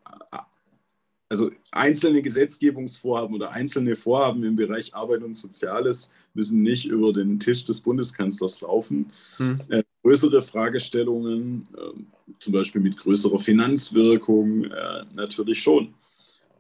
[1.34, 7.40] also einzelne Gesetzgebungsvorhaben oder einzelne Vorhaben im Bereich Arbeit und Soziales müssen nicht über den
[7.40, 9.12] Tisch des Bundeskanzlers laufen.
[9.38, 9.60] Hm.
[9.70, 15.96] Äh, größere Fragestellungen, äh, zum Beispiel mit größerer Finanzwirkung, äh, natürlich schon.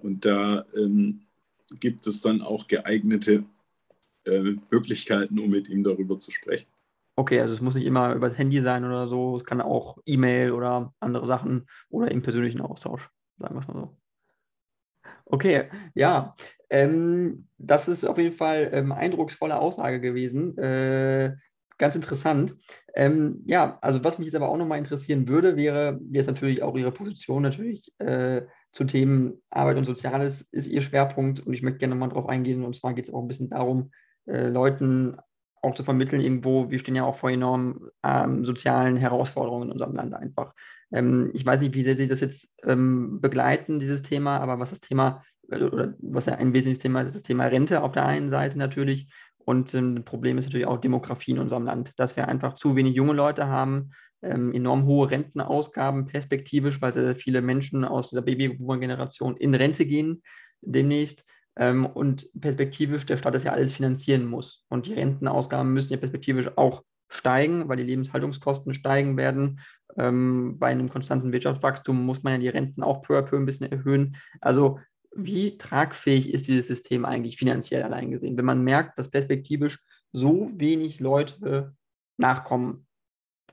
[0.01, 1.21] Und da ähm,
[1.79, 3.43] gibt es dann auch geeignete
[4.25, 6.67] äh, Möglichkeiten, um mit ihm darüber zu sprechen.
[7.15, 9.99] Okay, also es muss nicht immer über das Handy sein oder so, es kann auch
[10.05, 13.07] E-Mail oder andere Sachen oder im persönlichen Austausch,
[13.38, 13.97] sagen wir es mal so.
[15.25, 16.36] Okay, ja,
[16.69, 20.57] ähm, das ist auf jeden Fall ähm, eindrucksvolle Aussage gewesen.
[20.57, 21.36] Äh,
[21.77, 22.55] ganz interessant.
[22.95, 26.75] Ähm, ja, also was mich jetzt aber auch nochmal interessieren würde, wäre jetzt natürlich auch
[26.75, 31.79] Ihre Position natürlich äh, zu Themen Arbeit und Soziales ist Ihr Schwerpunkt und ich möchte
[31.79, 33.91] gerne nochmal drauf eingehen und zwar geht es auch ein bisschen darum,
[34.25, 35.17] äh, Leuten
[35.63, 39.95] auch zu vermitteln irgendwo, wir stehen ja auch vor enormen ähm, sozialen Herausforderungen in unserem
[39.95, 40.53] Land einfach.
[40.91, 44.71] Ähm, ich weiß nicht, wie sehr Sie das jetzt ähm, begleiten, dieses Thema, aber was
[44.71, 47.93] das Thema, äh, oder was ja ein wesentliches Thema ist, ist das Thema Rente auf
[47.93, 49.07] der einen Seite natürlich.
[49.45, 52.75] Und ein ähm, Problem ist natürlich auch Demografie in unserem Land, dass wir einfach zu
[52.75, 58.21] wenig junge Leute haben, ähm, enorm hohe Rentenausgaben perspektivisch, weil sehr viele Menschen aus dieser
[58.21, 60.23] Babyboomer-Generation in Rente gehen
[60.62, 61.25] demnächst
[61.58, 64.65] ähm, und perspektivisch der Staat das ja alles finanzieren muss.
[64.69, 69.60] Und die Rentenausgaben müssen ja perspektivisch auch steigen, weil die Lebenshaltungskosten steigen werden.
[69.97, 73.45] Ähm, bei einem konstanten Wirtschaftswachstum muss man ja die Renten auch peu à peu ein
[73.45, 74.15] bisschen erhöhen.
[74.41, 74.79] Also
[75.15, 79.80] wie tragfähig ist dieses System eigentlich finanziell allein gesehen, wenn man merkt, dass perspektivisch
[80.12, 81.76] so wenig Leute
[82.17, 82.88] nachkommen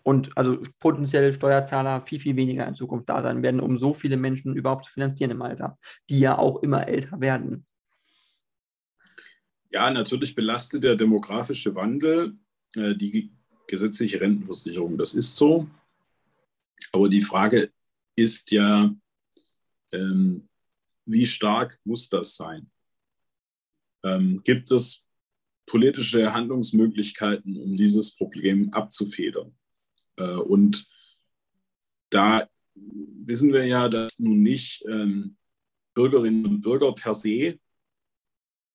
[0.03, 4.17] und also potenziell Steuerzahler viel, viel weniger in Zukunft da sein werden, um so viele
[4.17, 7.67] Menschen überhaupt zu finanzieren im Alter, die ja auch immer älter werden.
[9.71, 12.37] Ja, natürlich belastet der demografische Wandel
[12.75, 13.33] äh, die
[13.67, 14.99] gesetzliche Rentenversicherung.
[14.99, 15.69] Das ist so.
[16.93, 17.71] Aber die Frage
[18.17, 18.93] ist ja,
[19.93, 20.49] ähm,
[21.11, 22.71] wie stark muss das sein?
[24.05, 25.07] Ähm, gibt es
[25.67, 29.55] politische Handlungsmöglichkeiten, um dieses Problem abzufedern?
[30.17, 30.87] Äh, und
[32.11, 35.37] da wissen wir ja, dass nun nicht ähm,
[35.95, 37.59] Bürgerinnen und Bürger per se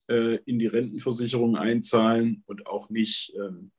[0.07, 3.71] äh, in die Rentenversicherung einzahlen und auch nicht ähm,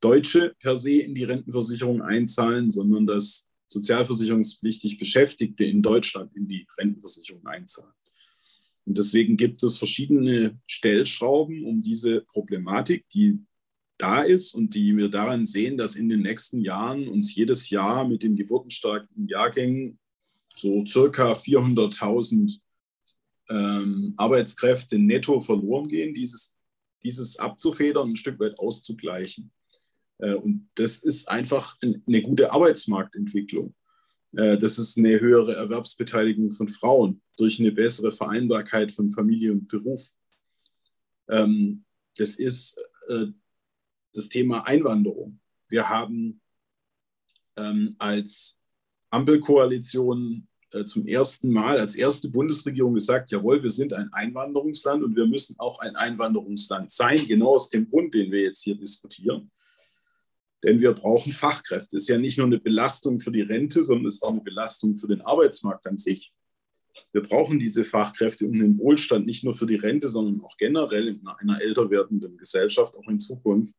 [0.00, 6.66] Deutsche per se in die Rentenversicherung einzahlen, sondern dass sozialversicherungspflichtig Beschäftigte in Deutschland in die
[6.78, 7.94] Rentenversicherung einzahlen.
[8.84, 13.38] Und deswegen gibt es verschiedene Stellschrauben, um diese Problematik, die
[13.98, 18.06] da ist und die wir daran sehen, dass in den nächsten Jahren uns jedes Jahr
[18.06, 19.98] mit den geburtenstarken Jahrgängen
[20.56, 22.60] so circa 400.000
[23.48, 26.56] ähm, Arbeitskräfte netto verloren gehen, dieses,
[27.02, 29.52] dieses abzufedern, ein Stück weit auszugleichen.
[30.18, 33.74] Äh, und das ist einfach eine gute Arbeitsmarktentwicklung.
[34.36, 39.68] Äh, das ist eine höhere Erwerbsbeteiligung von Frauen durch eine bessere Vereinbarkeit von Familie und
[39.68, 40.10] Beruf.
[41.28, 41.84] Ähm,
[42.16, 43.26] das ist äh,
[44.12, 45.40] das Thema Einwanderung.
[45.68, 46.40] Wir haben
[47.56, 48.60] ähm, als
[49.10, 50.48] Ampelkoalition
[50.86, 55.54] zum ersten Mal, als erste Bundesregierung gesagt, jawohl, wir sind ein Einwanderungsland und wir müssen
[55.58, 59.50] auch ein Einwanderungsland sein, genau aus dem Grund, den wir jetzt hier diskutieren.
[60.62, 61.96] Denn wir brauchen Fachkräfte.
[61.96, 64.42] Es ist ja nicht nur eine Belastung für die Rente, sondern es ist auch eine
[64.42, 66.32] Belastung für den Arbeitsmarkt an sich.
[67.12, 71.08] Wir brauchen diese Fachkräfte, um den Wohlstand nicht nur für die Rente, sondern auch generell
[71.08, 73.74] in einer älter werdenden Gesellschaft auch in Zukunft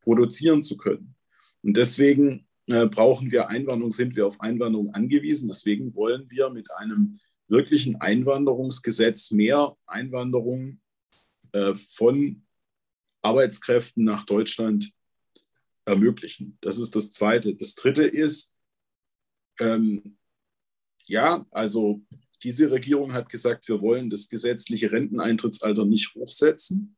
[0.00, 1.14] produzieren zu können.
[1.62, 5.48] Und deswegen äh, brauchen wir Einwanderung, sind wir auf Einwanderung angewiesen.
[5.48, 10.80] Deswegen wollen wir mit einem wirklichen Einwanderungsgesetz mehr Einwanderung
[11.52, 12.42] äh, von
[13.22, 14.92] Arbeitskräften nach Deutschland
[15.84, 16.58] ermöglichen.
[16.60, 17.54] Das ist das Zweite.
[17.54, 18.56] Das Dritte ist,
[19.60, 20.16] ähm,
[21.06, 22.02] ja, also
[22.42, 26.96] diese Regierung hat gesagt, wir wollen das gesetzliche Renteneintrittsalter nicht hochsetzen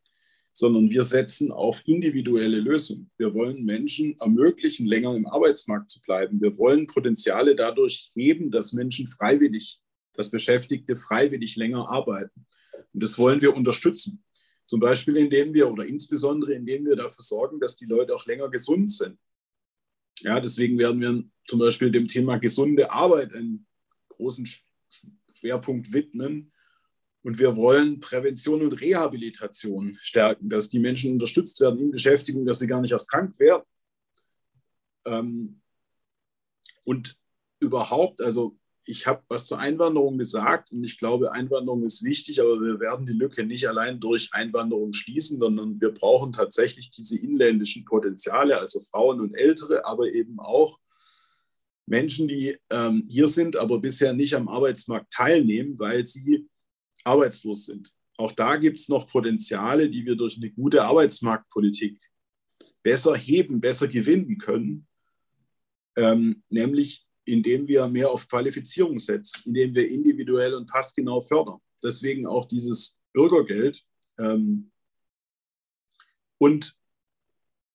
[0.52, 3.10] sondern wir setzen auf individuelle Lösungen.
[3.16, 6.40] Wir wollen Menschen ermöglichen, länger im Arbeitsmarkt zu bleiben.
[6.40, 9.80] Wir wollen Potenziale dadurch heben, dass Menschen freiwillig,
[10.12, 12.46] dass Beschäftigte freiwillig länger arbeiten.
[12.92, 14.22] Und das wollen wir unterstützen.
[14.72, 18.48] Zum Beispiel, indem wir oder insbesondere, indem wir dafür sorgen, dass die Leute auch länger
[18.48, 19.18] gesund sind.
[20.20, 23.66] Ja, deswegen werden wir zum Beispiel dem Thema gesunde Arbeit einen
[24.08, 24.48] großen
[25.34, 26.50] Schwerpunkt widmen,
[27.20, 32.58] und wir wollen Prävention und Rehabilitation stärken, dass die Menschen unterstützt werden in Beschäftigung, dass
[32.58, 33.64] sie gar nicht erst krank werden.
[35.04, 35.60] Ähm,
[36.84, 37.14] und
[37.60, 42.60] überhaupt, also ich habe was zur Einwanderung gesagt und ich glaube, Einwanderung ist wichtig, aber
[42.60, 47.84] wir werden die Lücke nicht allein durch Einwanderung schließen, sondern wir brauchen tatsächlich diese inländischen
[47.84, 50.78] Potenziale, also Frauen und Ältere, aber eben auch
[51.86, 56.48] Menschen, die ähm, hier sind, aber bisher nicht am Arbeitsmarkt teilnehmen, weil sie
[57.04, 57.92] arbeitslos sind.
[58.16, 62.00] Auch da gibt es noch Potenziale, die wir durch eine gute Arbeitsmarktpolitik
[62.82, 64.86] besser heben, besser gewinnen können,
[65.96, 71.58] ähm, nämlich indem wir mehr auf Qualifizierung setzen, indem wir individuell und passgenau fördern.
[71.82, 73.84] Deswegen auch dieses Bürgergeld.
[74.18, 74.70] Ähm,
[76.38, 76.76] und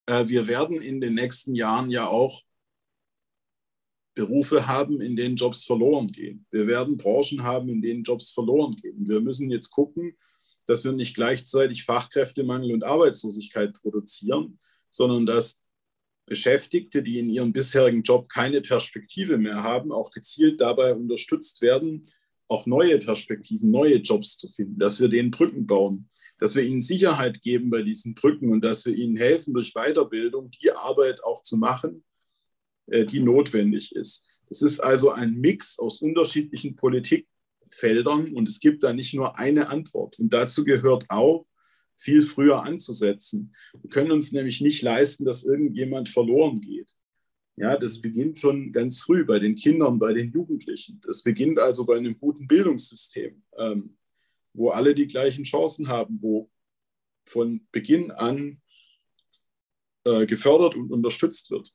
[0.07, 2.41] äh, wir werden in den nächsten Jahren ja auch
[4.15, 6.45] Berufe haben, in denen Jobs verloren gehen.
[6.49, 9.07] Wir werden Branchen haben, in denen Jobs verloren gehen.
[9.07, 10.17] Wir müssen jetzt gucken,
[10.65, 15.61] dass wir nicht gleichzeitig Fachkräftemangel und Arbeitslosigkeit produzieren, sondern dass
[16.27, 22.05] Beschäftigte, die in ihrem bisherigen Job keine Perspektive mehr haben, auch gezielt dabei unterstützt werden,
[22.49, 26.81] auch neue Perspektiven, neue Jobs zu finden, dass wir denen Brücken bauen, dass wir ihnen
[26.81, 31.41] Sicherheit geben bei diesen Brücken und dass wir ihnen helfen, durch Weiterbildung die Arbeit auch
[31.41, 32.03] zu machen,
[32.87, 34.25] äh, die notwendig ist.
[34.49, 39.69] Es ist also ein Mix aus unterschiedlichen Politikfeldern und es gibt da nicht nur eine
[39.69, 40.19] Antwort.
[40.19, 41.45] Und dazu gehört auch,
[41.97, 43.55] viel früher anzusetzen.
[43.81, 46.89] Wir können uns nämlich nicht leisten, dass irgendjemand verloren geht.
[47.55, 51.01] Ja, das beginnt schon ganz früh bei den Kindern, bei den Jugendlichen.
[51.03, 53.97] Das beginnt also bei einem guten Bildungssystem, ähm,
[54.53, 56.51] wo alle die gleichen Chancen haben, wo
[57.25, 58.61] von Beginn an
[60.05, 61.73] äh, gefördert und unterstützt wird.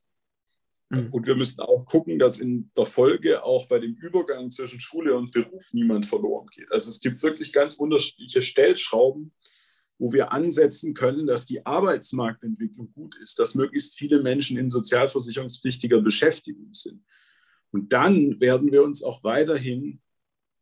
[0.93, 1.09] Mhm.
[1.11, 5.17] Und wir müssen auch gucken, dass in der Folge auch bei dem Übergang zwischen Schule
[5.17, 6.71] und Beruf niemand verloren geht.
[6.71, 9.33] Also es gibt wirklich ganz unterschiedliche Stellschrauben,
[10.03, 16.01] wo wir ansetzen können, dass die Arbeitsmarktentwicklung gut ist, dass möglichst viele Menschen in sozialversicherungspflichtiger
[16.01, 17.05] Beschäftigung sind.
[17.71, 20.01] Und dann werden wir uns auch weiterhin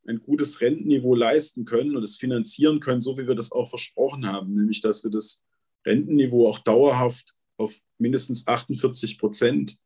[0.07, 4.26] ein gutes Rentenniveau leisten können und es finanzieren können, so wie wir das auch versprochen
[4.26, 5.42] haben, nämlich dass wir das
[5.87, 9.79] Rentenniveau auch dauerhaft auf mindestens 48 Prozent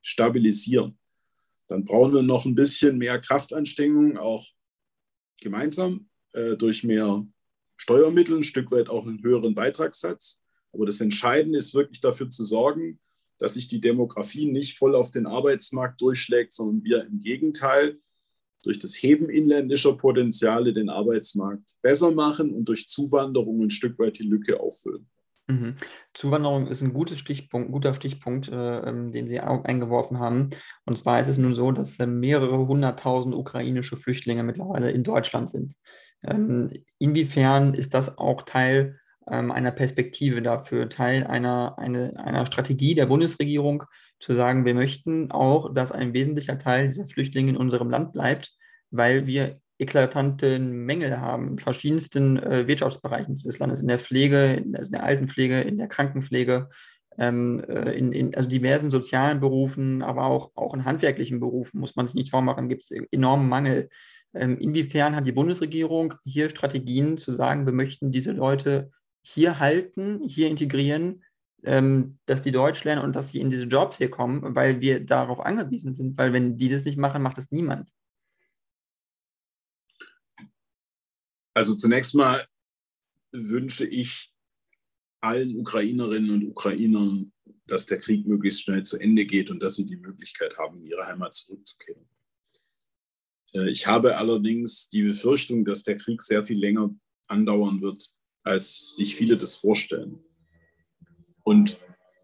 [0.00, 0.98] stabilisieren.
[1.68, 4.46] Dann brauchen wir noch ein bisschen mehr Kraftanstrengung, auch
[5.38, 7.26] gemeinsam äh, durch mehr
[7.82, 10.40] Steuermittel, ein Stück weit auch einen höheren Beitragssatz.
[10.72, 13.00] Aber das Entscheidende ist wirklich dafür zu sorgen,
[13.38, 17.98] dass sich die Demografie nicht voll auf den Arbeitsmarkt durchschlägt, sondern wir im Gegenteil
[18.62, 24.16] durch das Heben inländischer Potenziale den Arbeitsmarkt besser machen und durch Zuwanderung ein Stück weit
[24.20, 25.08] die Lücke auffüllen.
[25.48, 25.74] Mhm.
[26.14, 30.50] Zuwanderung ist ein gutes Stichpunkt, guter Stichpunkt, äh, ähm, den Sie auch eingeworfen haben.
[30.84, 35.50] Und zwar ist es nun so, dass äh, mehrere hunderttausend ukrainische Flüchtlinge mittlerweile in Deutschland
[35.50, 35.74] sind.
[36.24, 38.98] Ähm, inwiefern ist das auch Teil
[39.30, 43.84] ähm, einer Perspektive dafür, Teil einer, eine, einer Strategie der Bundesregierung,
[44.22, 48.52] zu sagen, wir möchten auch, dass ein wesentlicher Teil dieser Flüchtlinge in unserem Land bleibt,
[48.90, 54.86] weil wir eklatante Mängel haben in verschiedensten äh, Wirtschaftsbereichen dieses Landes, in der Pflege, also
[54.86, 56.68] in der Altenpflege, in der Krankenpflege,
[57.18, 61.96] ähm, äh, in, in, also diversen sozialen Berufen, aber auch, auch in handwerklichen Berufen, muss
[61.96, 63.90] man sich nicht vormachen, gibt es enormen Mangel.
[64.34, 68.90] Ähm, inwiefern hat die Bundesregierung hier Strategien zu sagen, wir möchten diese Leute
[69.22, 71.22] hier halten, hier integrieren,
[71.64, 75.00] ähm, dass die Deutsch lernen und dass sie in diese Jobs hier kommen, weil wir
[75.00, 77.90] darauf angewiesen sind, weil wenn die das nicht machen, macht das niemand.
[81.54, 82.44] Also zunächst mal
[83.30, 84.32] wünsche ich
[85.20, 87.32] allen Ukrainerinnen und Ukrainern,
[87.66, 90.86] dass der Krieg möglichst schnell zu Ende geht und dass sie die Möglichkeit haben, in
[90.86, 92.08] ihre Heimat zurückzukehren.
[93.54, 96.94] Äh, ich habe allerdings die Befürchtung, dass der Krieg sehr viel länger
[97.28, 98.10] andauern wird,
[98.42, 100.18] als sich viele das vorstellen.
[101.44, 101.78] Und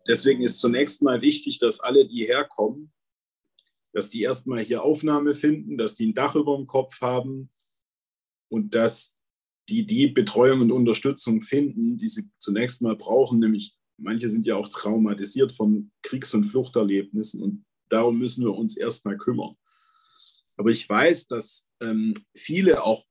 [0.07, 2.93] deswegen ist zunächst mal wichtig, dass alle, die herkommen,
[3.93, 7.51] dass die erstmal hier Aufnahme finden, dass die ein Dach über dem Kopf haben
[8.49, 9.19] und dass
[9.69, 14.57] die die Betreuung und Unterstützung finden, die sie zunächst mal brauchen, nämlich manche sind ja
[14.57, 19.57] auch traumatisiert von Kriegs- und Fluchterlebnissen und darum müssen wir uns erstmal kümmern.
[20.59, 23.05] Aber ich weiß, dass ähm, viele auch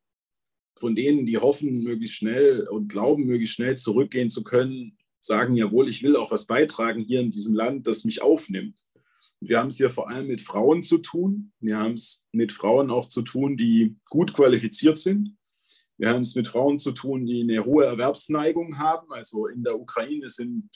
[0.78, 5.90] von denen, die hoffen, möglichst schnell und glauben, möglichst schnell zurückgehen zu können, sagen, jawohl,
[5.90, 8.84] ich will auch was beitragen hier in diesem Land, das mich aufnimmt.
[9.40, 11.54] Wir haben es hier vor allem mit Frauen zu tun.
[11.60, 15.38] Wir haben es mit Frauen auch zu tun, die gut qualifiziert sind.
[15.98, 19.12] Wir haben es mit Frauen zu tun, die eine hohe Erwerbsneigung haben.
[19.12, 20.70] Also in der Ukraine sind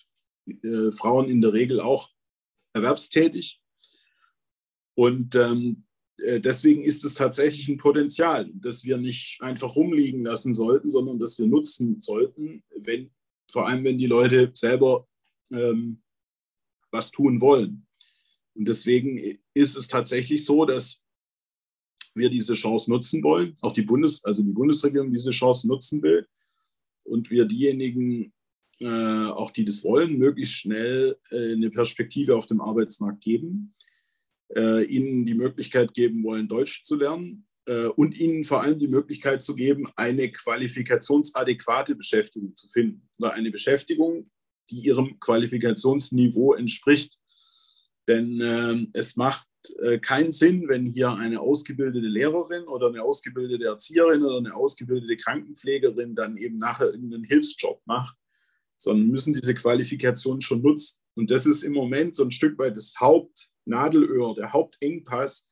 [0.47, 2.09] äh, Frauen in der Regel auch
[2.73, 3.61] erwerbstätig.
[4.95, 5.90] Und ähm, äh,
[6.39, 11.39] deswegen ist es tatsächlich ein Potenzial, das wir nicht einfach rumliegen lassen sollten, sondern das
[11.39, 13.11] wir nutzen sollten, wenn,
[13.51, 15.07] vor allem wenn die Leute selber
[15.51, 16.01] ähm,
[16.91, 17.87] was tun wollen.
[18.53, 19.17] Und deswegen
[19.53, 21.03] ist es tatsächlich so, dass
[22.13, 26.27] wir diese Chance nutzen wollen, auch die, Bundes-, also die Bundesregierung diese Chance nutzen will
[27.03, 28.33] und wir diejenigen,
[28.79, 33.73] äh, auch die das wollen, möglichst schnell äh, eine Perspektive auf dem Arbeitsmarkt geben
[34.55, 38.87] äh, ihnen die Möglichkeit geben wollen, Deutsch zu lernen äh, und ihnen vor allem die
[38.87, 44.23] Möglichkeit zu geben, eine qualifikationsadäquate Beschäftigung zu finden oder eine Beschäftigung,
[44.69, 47.17] die ihrem Qualifikationsniveau entspricht.
[48.07, 49.47] Denn äh, es macht
[49.79, 55.17] äh, keinen Sinn, wenn hier eine ausgebildete Lehrerin oder eine ausgebildete Erzieherin oder eine ausgebildete
[55.17, 58.17] Krankenpflegerin dann eben nachher irgendeinen Hilfsjob macht,
[58.75, 60.99] sondern müssen diese Qualifikation schon nutzen.
[61.15, 65.49] Und das ist im Moment so ein Stück weit das Haupt, Nadelöhr, der Hauptengpass,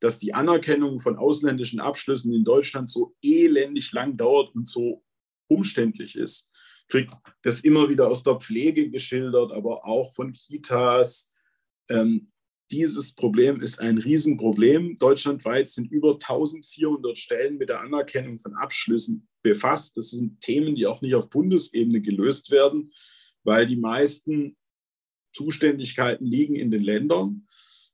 [0.00, 5.02] dass die Anerkennung von ausländischen Abschlüssen in Deutschland so elendig lang dauert und so
[5.48, 6.50] umständlich ist.
[6.88, 11.32] Kriegt das immer wieder aus der Pflege geschildert, aber auch von Kitas,
[11.88, 12.32] Ähm,
[12.72, 14.96] dieses Problem ist ein Riesenproblem.
[14.96, 19.96] Deutschlandweit sind über 1400 Stellen mit der Anerkennung von Abschlüssen befasst.
[19.96, 22.92] Das sind Themen, die auch nicht auf Bundesebene gelöst werden,
[23.44, 24.56] weil die meisten
[25.36, 27.46] Zuständigkeiten liegen in den Ländern.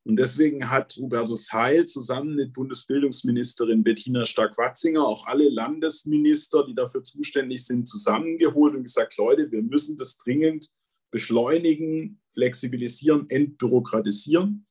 [0.04, 7.02] Und deswegen hat Hubertus Heil zusammen mit Bundesbildungsministerin Bettina Stark-Watzinger auch alle Landesminister, die dafür
[7.02, 10.68] zuständig sind, zusammengeholt und gesagt, Leute, wir müssen das dringend
[11.12, 14.66] beschleunigen, flexibilisieren, entbürokratisieren.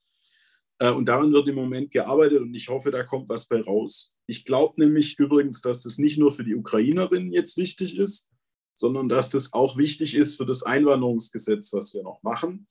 [0.78, 4.16] Äh, und daran wird im Moment gearbeitet und ich hoffe, da kommt was bei raus.
[4.26, 8.31] Ich glaube nämlich übrigens, dass das nicht nur für die Ukrainerinnen jetzt wichtig ist,
[8.74, 12.66] sondern dass das auch wichtig ist für das Einwanderungsgesetz, was wir noch machen.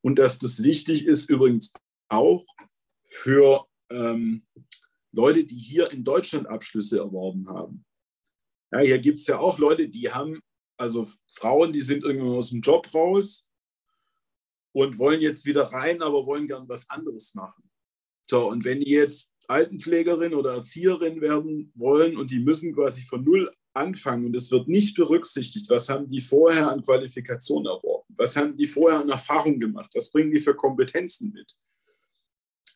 [0.00, 1.72] Und dass das wichtig ist übrigens
[2.08, 2.44] auch
[3.04, 4.46] für ähm,
[5.12, 7.84] Leute, die hier in Deutschland Abschlüsse erworben haben.
[8.72, 10.40] Ja, hier gibt es ja auch Leute, die haben,
[10.76, 13.48] also Frauen, die sind irgendwann aus dem Job raus
[14.72, 17.70] und wollen jetzt wieder rein, aber wollen gern was anderes machen.
[18.28, 23.22] So, und wenn die jetzt Altenpflegerin oder Erzieherin werden wollen und die müssen quasi von
[23.22, 28.36] null anfangen und es wird nicht berücksichtigt, was haben die vorher an Qualifikation erworben, was
[28.36, 31.54] haben die vorher an Erfahrung gemacht, was bringen die für Kompetenzen mit,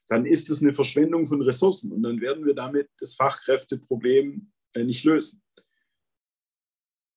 [0.09, 4.84] dann ist es eine Verschwendung von Ressourcen und dann werden wir damit das Fachkräfteproblem äh,
[4.84, 5.42] nicht lösen.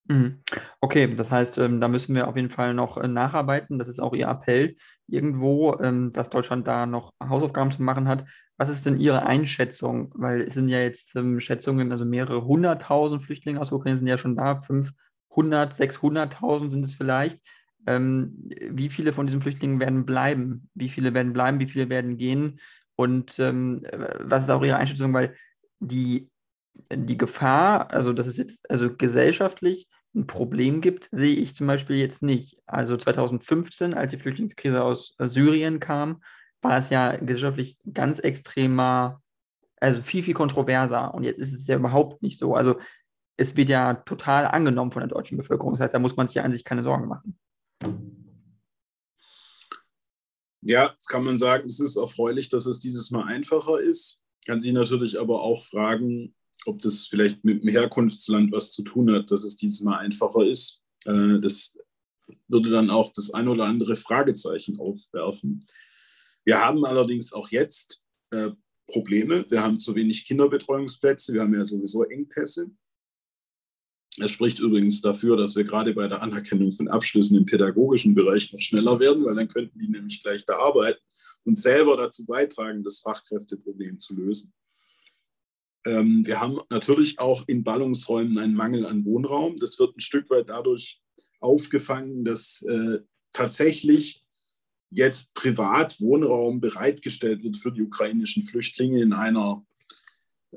[0.08, 0.44] Mhm.
[0.82, 3.80] Okay, das heißt, ähm, da müssen wir auf jeden Fall noch äh, nacharbeiten.
[3.80, 4.76] Das ist auch Ihr Appell
[5.08, 8.26] irgendwo, ähm, dass Deutschland da noch Hausaufgaben zu machen hat.
[8.62, 10.12] Was ist denn Ihre Einschätzung?
[10.14, 14.06] Weil es sind ja jetzt ähm, Schätzungen, also mehrere hunderttausend Flüchtlinge aus der Ukraine sind
[14.06, 17.40] ja schon da, 500, 600.000 sind es vielleicht.
[17.88, 20.70] Ähm, wie viele von diesen Flüchtlingen werden bleiben?
[20.76, 21.60] Wie viele werden bleiben?
[21.60, 22.60] Wie viele werden gehen?
[22.96, 23.82] Und ähm,
[24.20, 25.12] was ist auch Ihre Einschätzung?
[25.12, 25.36] Weil
[25.80, 26.30] die,
[26.94, 31.96] die Gefahr, also dass es jetzt also gesellschaftlich ein Problem gibt, sehe ich zum Beispiel
[31.96, 32.60] jetzt nicht.
[32.68, 36.22] Also 2015, als die Flüchtlingskrise aus Syrien kam,
[36.62, 39.22] war es ja gesellschaftlich ganz extremer,
[39.80, 41.14] also viel, viel kontroverser.
[41.14, 42.56] Und jetzt ist es ja überhaupt nicht so.
[42.56, 42.76] Also
[43.38, 45.74] es wird ja total angenommen von der deutschen Bevölkerung.
[45.74, 47.40] Das heißt, da muss man sich ja an sich keine Sorgen machen.
[50.64, 54.24] Ja, kann man sagen, es ist erfreulich, dass es dieses Mal einfacher ist.
[54.46, 56.36] Kann sich natürlich aber auch fragen,
[56.66, 60.46] ob das vielleicht mit dem Herkunftsland was zu tun hat, dass es dieses Mal einfacher
[60.46, 60.82] ist.
[61.06, 61.80] Äh, das
[62.48, 65.62] würde dann auch das ein oder andere Fragezeichen aufwerfen.
[66.46, 68.52] Wir haben allerdings auch jetzt äh,
[68.88, 69.46] Probleme.
[69.50, 71.34] Wir haben zu wenig Kinderbetreuungsplätze.
[71.34, 72.72] Wir haben ja sowieso Engpässe.
[74.20, 78.52] Es spricht übrigens dafür, dass wir gerade bei der Anerkennung von Abschlüssen im pädagogischen Bereich
[78.52, 81.00] noch schneller werden, weil dann könnten die nämlich gleich da arbeiten
[81.46, 84.54] und selber dazu beitragen, das Fachkräfteproblem zu lösen.
[85.86, 89.56] Ähm, wir haben natürlich auch in Ballungsräumen einen Mangel an Wohnraum.
[89.56, 91.02] Das wird ein Stück weit dadurch
[91.40, 93.00] aufgefangen, dass äh,
[93.32, 94.24] tatsächlich
[94.92, 99.66] jetzt privat Wohnraum bereitgestellt wird für die ukrainischen Flüchtlinge in einer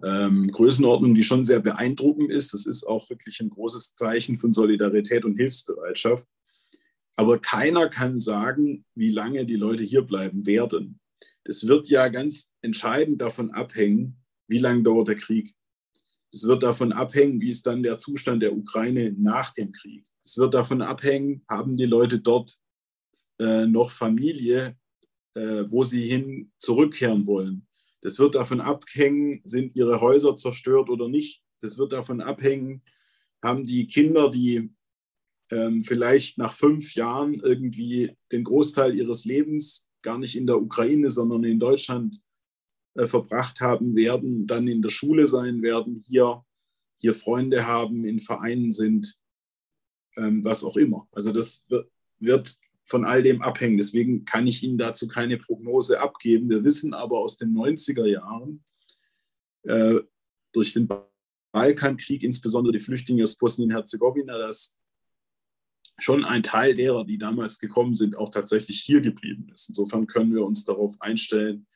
[0.02, 2.52] ähm, Größenordnung, die schon sehr beeindruckend ist.
[2.52, 6.26] Das ist auch wirklich ein großes Zeichen von Solidarität und Hilfsbereitschaft.
[7.16, 10.98] Aber keiner kann sagen, wie lange die Leute hier bleiben werden.
[11.44, 14.16] Das wird ja ganz entscheidend davon abhängen,
[14.48, 15.54] wie lange dauert der Krieg.
[16.32, 20.04] Es wird davon abhängen, wie ist dann der Zustand der Ukraine nach dem Krieg.
[20.24, 22.56] Es wird davon abhängen, haben die Leute dort
[23.38, 24.76] äh, noch Familie,
[25.34, 27.66] äh, wo sie hin zurückkehren wollen.
[28.00, 31.42] Das wird davon abhängen, sind ihre Häuser zerstört oder nicht.
[31.60, 32.82] Das wird davon abhängen,
[33.42, 34.70] haben die Kinder, die
[35.50, 41.10] ähm, vielleicht nach fünf Jahren irgendwie den Großteil ihres Lebens gar nicht in der Ukraine,
[41.10, 42.20] sondern in Deutschland
[42.94, 46.44] äh, verbracht haben werden, dann in der Schule sein werden, hier,
[46.98, 49.18] hier Freunde haben, in Vereinen sind,
[50.16, 51.08] ähm, was auch immer.
[51.12, 51.66] Also das
[52.18, 52.54] wird
[52.84, 53.78] von all dem abhängen.
[53.78, 56.50] Deswegen kann ich Ihnen dazu keine Prognose abgeben.
[56.50, 58.62] Wir wissen aber aus den 90er Jahren,
[59.62, 60.00] äh,
[60.52, 60.88] durch den
[61.52, 64.78] Balkankrieg, insbesondere die Flüchtlinge aus Bosnien-Herzegowina, dass
[65.98, 69.68] schon ein Teil derer, die damals gekommen sind, auch tatsächlich hier geblieben ist.
[69.68, 71.66] Insofern können wir uns darauf einstellen,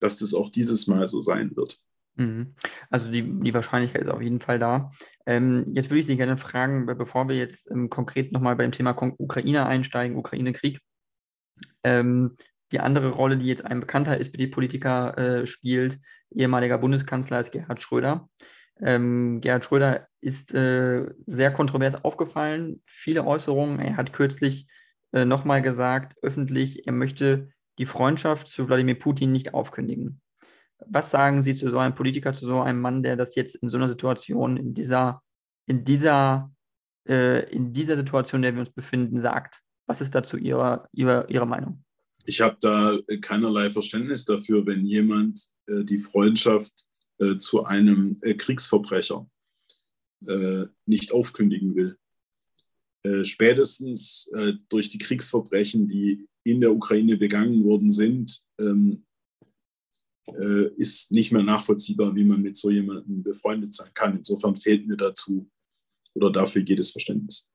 [0.00, 1.80] dass das auch dieses Mal so sein wird.
[2.16, 2.54] Mhm.
[2.90, 4.90] Also die, die Wahrscheinlichkeit ist auf jeden Fall da.
[5.26, 8.96] Ähm, jetzt würde ich Sie gerne fragen, bevor wir jetzt ähm, konkret nochmal beim Thema
[9.18, 10.80] Ukraine einsteigen, Ukraine-Krieg.
[11.82, 12.36] Ähm,
[12.72, 15.98] die andere Rolle, die jetzt ein bekannter SPD-Politiker äh, spielt,
[16.30, 18.28] ehemaliger Bundeskanzler, ist Gerhard Schröder.
[18.80, 23.78] Ähm, Gerhard Schröder ist äh, sehr kontrovers aufgefallen, viele Äußerungen.
[23.78, 24.66] Er hat kürzlich
[25.12, 30.20] äh, nochmal gesagt, öffentlich, er möchte die Freundschaft zu Wladimir Putin nicht aufkündigen.
[30.88, 33.70] Was sagen Sie zu so einem Politiker, zu so einem Mann, der das jetzt in
[33.70, 35.22] so einer Situation, in dieser,
[35.66, 36.52] in dieser,
[37.08, 39.60] äh, in dieser Situation, in der wir uns befinden, sagt?
[39.86, 41.84] Was ist dazu Ihre, Ihre, Ihre Meinung?
[42.24, 46.72] Ich habe da keinerlei Verständnis dafür, wenn jemand äh, die Freundschaft
[47.18, 49.26] äh, zu einem äh, Kriegsverbrecher
[50.26, 51.98] äh, nicht aufkündigen will.
[53.02, 54.30] Äh, spätestens
[54.70, 59.04] durch die Kriegsverbrechen, die in der Ukraine begangen worden sind, ähm,
[60.76, 64.16] ist nicht mehr nachvollziehbar, wie man mit so jemandem befreundet sein kann.
[64.16, 65.50] Insofern fehlt mir dazu
[66.14, 67.50] oder dafür jedes Verständnis.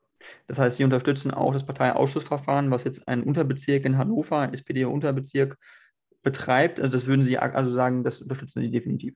[0.48, 5.58] Das heißt, Sie unterstützen auch das Parteiausschussverfahren, was jetzt ein Unterbezirk in Hannover, SPD-Unterbezirk,
[6.22, 6.80] betreibt.
[6.80, 9.16] Also das würden Sie also sagen, das unterstützen Sie definitiv.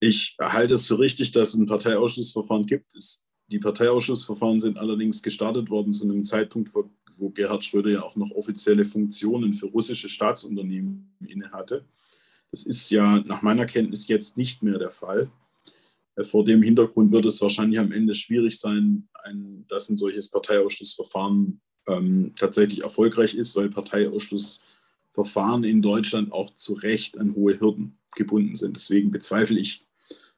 [0.00, 2.92] Ich halte es für richtig, dass es ein Parteiausschussverfahren gibt.
[3.48, 8.16] die Parteiausschussverfahren sind allerdings gestartet worden zu einem Zeitpunkt, wo, wo Gerhard Schröder ja auch
[8.16, 11.84] noch offizielle Funktionen für russische Staatsunternehmen innehatte.
[12.50, 15.30] Das ist ja nach meiner Kenntnis jetzt nicht mehr der Fall.
[16.16, 20.30] Äh, vor dem Hintergrund wird es wahrscheinlich am Ende schwierig sein, ein, dass ein solches
[20.30, 27.98] Parteiausschlussverfahren ähm, tatsächlich erfolgreich ist, weil Parteiausschlussverfahren in Deutschland auch zu Recht an hohe Hürden
[28.16, 28.76] gebunden sind.
[28.76, 29.84] Deswegen bezweifle ich,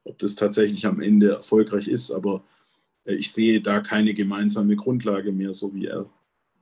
[0.04, 2.44] ob das tatsächlich am Ende erfolgreich ist, aber
[3.04, 6.10] äh, ich sehe da keine gemeinsame Grundlage mehr, so wie er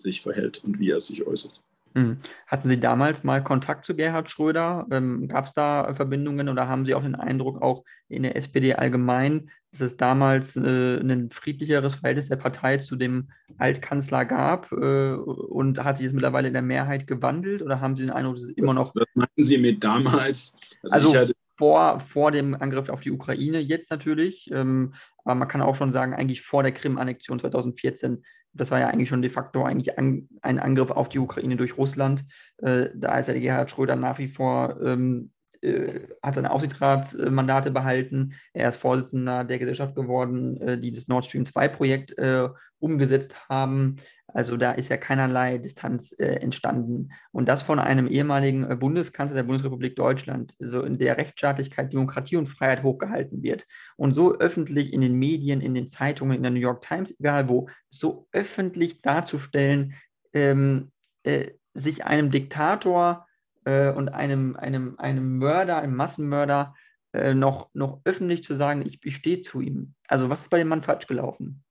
[0.06, 1.60] sich verhält und wie er sich äußert.
[1.96, 2.18] Hm.
[2.46, 4.86] Hatten Sie damals mal Kontakt zu Gerhard Schröder?
[4.90, 8.74] Ähm, Gab es da Verbindungen oder haben Sie auch den Eindruck, auch in der SPD
[8.74, 14.70] allgemein, dass es damals äh, ein friedlicheres Verhältnis der Partei zu dem Altkanzler gab?
[14.72, 18.36] Äh, und hat sich das mittlerweile in der Mehrheit gewandelt oder haben Sie den Eindruck,
[18.36, 18.94] dass es immer noch.
[18.94, 20.58] Was meinen Sie mit damals?
[20.82, 24.92] Also, also vor, vor dem Angriff auf die Ukraine jetzt natürlich, ähm,
[25.24, 28.22] aber man kann auch schon sagen, eigentlich vor der Krim-Annexion 2014
[28.56, 31.76] das war ja eigentlich schon de facto eigentlich an, ein Angriff auf die Ukraine durch
[31.76, 32.24] Russland.
[32.58, 35.30] Äh, da ist ja Gerhard Schröder nach wie vor, ähm,
[35.62, 38.34] äh, hat seine Aufsichtsratsmandate behalten.
[38.52, 42.48] Er ist Vorsitzender der Gesellschaft geworden, äh, die das Nord Stream 2-Projekt äh,
[42.78, 43.96] umgesetzt haben.
[44.28, 47.10] Also da ist ja keinerlei Distanz äh, entstanden.
[47.32, 52.36] Und das von einem ehemaligen äh, Bundeskanzler der Bundesrepublik Deutschland, so in der Rechtsstaatlichkeit, Demokratie
[52.36, 53.66] und Freiheit hochgehalten wird.
[53.96, 57.48] Und so öffentlich in den Medien, in den Zeitungen, in der New York Times, egal
[57.48, 59.94] wo, so öffentlich darzustellen,
[60.32, 63.26] ähm, äh, sich einem Diktator
[63.64, 66.74] äh, und einem, einem, einem Mörder, einem Massenmörder,
[67.12, 69.94] äh, noch, noch öffentlich zu sagen, ich, ich stehe zu ihm.
[70.08, 71.64] Also was ist bei dem Mann falsch gelaufen?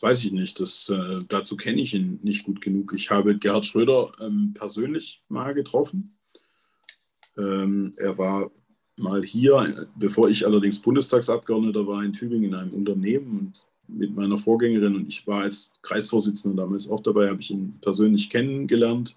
[0.00, 0.60] Weiß ich nicht.
[0.60, 2.92] Das, äh, dazu kenne ich ihn nicht gut genug.
[2.94, 6.18] Ich habe Gerhard Schröder ähm, persönlich mal getroffen.
[7.38, 8.50] Ähm, er war
[8.96, 14.38] mal hier, bevor ich allerdings Bundestagsabgeordneter war in Tübingen in einem Unternehmen und mit meiner
[14.38, 19.16] Vorgängerin und ich war als Kreisvorsitzender damals auch dabei, habe ich ihn persönlich kennengelernt.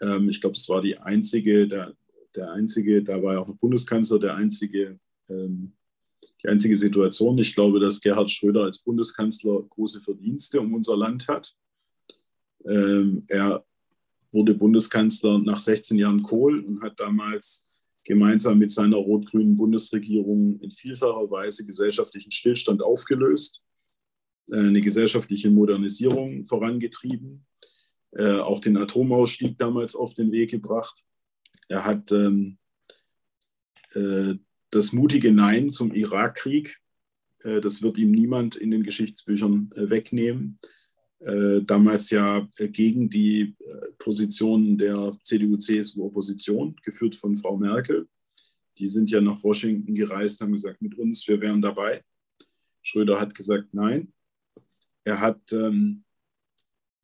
[0.00, 1.94] Ähm, ich glaube, das war die einzige, der,
[2.34, 4.98] der einzige, da war er auch noch Bundeskanzler, der einzige
[5.28, 5.72] ähm,
[6.46, 7.38] die einzige Situation.
[7.38, 11.54] Ich glaube, dass Gerhard Schröder als Bundeskanzler große Verdienste um unser Land hat.
[12.64, 13.64] Ähm, er
[14.30, 20.70] wurde Bundeskanzler nach 16 Jahren Kohl und hat damals gemeinsam mit seiner rot-grünen Bundesregierung in
[20.70, 23.62] vielfacher Weise gesellschaftlichen Stillstand aufgelöst,
[24.50, 27.44] äh, eine gesellschaftliche Modernisierung vorangetrieben,
[28.12, 31.02] äh, auch den Atomausstieg damals auf den Weg gebracht.
[31.68, 32.58] Er hat ähm,
[33.94, 34.34] äh,
[34.70, 36.78] das mutige Nein zum Irakkrieg,
[37.46, 40.58] äh, das wird ihm niemand in den Geschichtsbüchern äh, wegnehmen.
[41.20, 43.56] Äh, damals ja gegen die
[43.98, 48.06] Position der CDU-CSU-Opposition, geführt von Frau Merkel.
[48.78, 52.02] Die sind ja nach Washington gereist, haben gesagt, mit uns, wir wären dabei.
[52.82, 54.12] Schröder hat gesagt, nein.
[55.04, 56.04] Er hat ähm,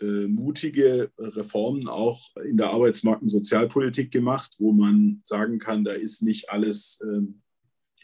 [0.01, 5.93] äh, mutige Reformen auch in der Arbeitsmarkt- und Sozialpolitik gemacht, wo man sagen kann, da
[5.93, 7.43] ist nicht alles ähm,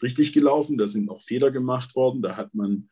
[0.01, 0.77] richtig gelaufen.
[0.77, 2.21] Da sind auch Fehler gemacht worden.
[2.21, 2.89] Da hat man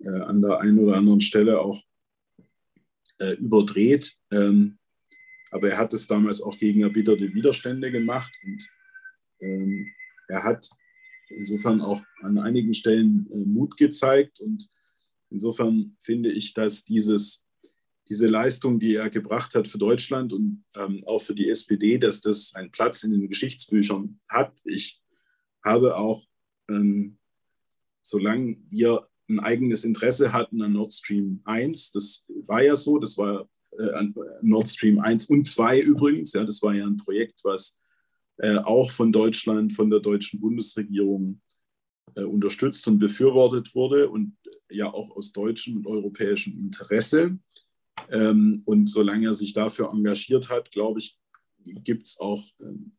[0.00, 1.82] äh, an der einen oder anderen Stelle auch
[3.18, 4.16] äh, überdreht.
[4.30, 4.78] Ähm,
[5.50, 8.32] aber er hat es damals auch gegen erbitterte Widerstände gemacht.
[8.44, 8.68] Und
[9.40, 9.92] ähm,
[10.28, 10.68] er hat
[11.28, 14.40] insofern auch an einigen Stellen äh, Mut gezeigt.
[14.40, 14.68] Und
[15.30, 17.48] insofern finde ich, dass dieses,
[18.08, 22.20] diese Leistung, die er gebracht hat für Deutschland und ähm, auch für die SPD, dass
[22.20, 24.52] das einen Platz in den Geschichtsbüchern hat.
[24.64, 25.00] Ich
[25.66, 26.24] habe auch,
[26.70, 27.18] ähm,
[28.02, 33.18] solange wir ein eigenes Interesse hatten an Nord Stream 1, das war ja so, das
[33.18, 33.48] war
[33.78, 34.04] äh,
[34.40, 37.82] Nord Stream 1 und 2 übrigens, ja, das war ja ein Projekt, was
[38.38, 41.40] äh, auch von Deutschland, von der deutschen Bundesregierung
[42.14, 44.36] äh, unterstützt und befürwortet wurde und
[44.70, 47.38] ja auch aus deutschem und europäischem Interesse.
[48.10, 51.18] Ähm, und solange er sich dafür engagiert hat, glaube ich,
[51.64, 52.95] gibt es auch ähm,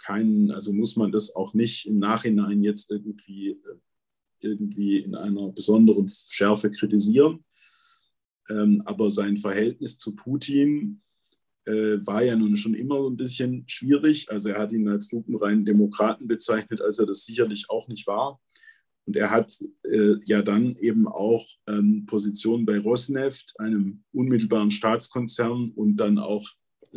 [0.00, 3.60] keinen, also muss man das auch nicht im Nachhinein jetzt irgendwie,
[4.40, 7.44] irgendwie in einer besonderen Schärfe kritisieren.
[8.48, 11.02] Ähm, aber sein Verhältnis zu Putin
[11.66, 14.30] äh, war ja nun schon immer ein bisschen schwierig.
[14.30, 18.40] Also er hat ihn als lupenreinen Demokraten bezeichnet, als er das sicherlich auch nicht war.
[19.06, 25.72] Und er hat äh, ja dann eben auch ähm, Positionen bei Rosneft, einem unmittelbaren Staatskonzern,
[25.72, 26.48] und dann auch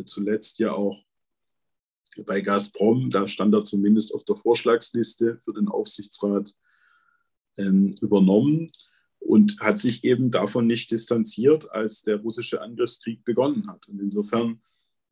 [0.04, 1.04] zuletzt ja auch
[2.22, 3.10] bei Gazprom.
[3.10, 6.52] Da stand er zumindest auf der Vorschlagsliste für den Aufsichtsrat
[7.56, 8.70] ähm, übernommen
[9.18, 13.88] und hat sich eben davon nicht distanziert, als der russische Angriffskrieg begonnen hat.
[13.88, 14.60] Und insofern,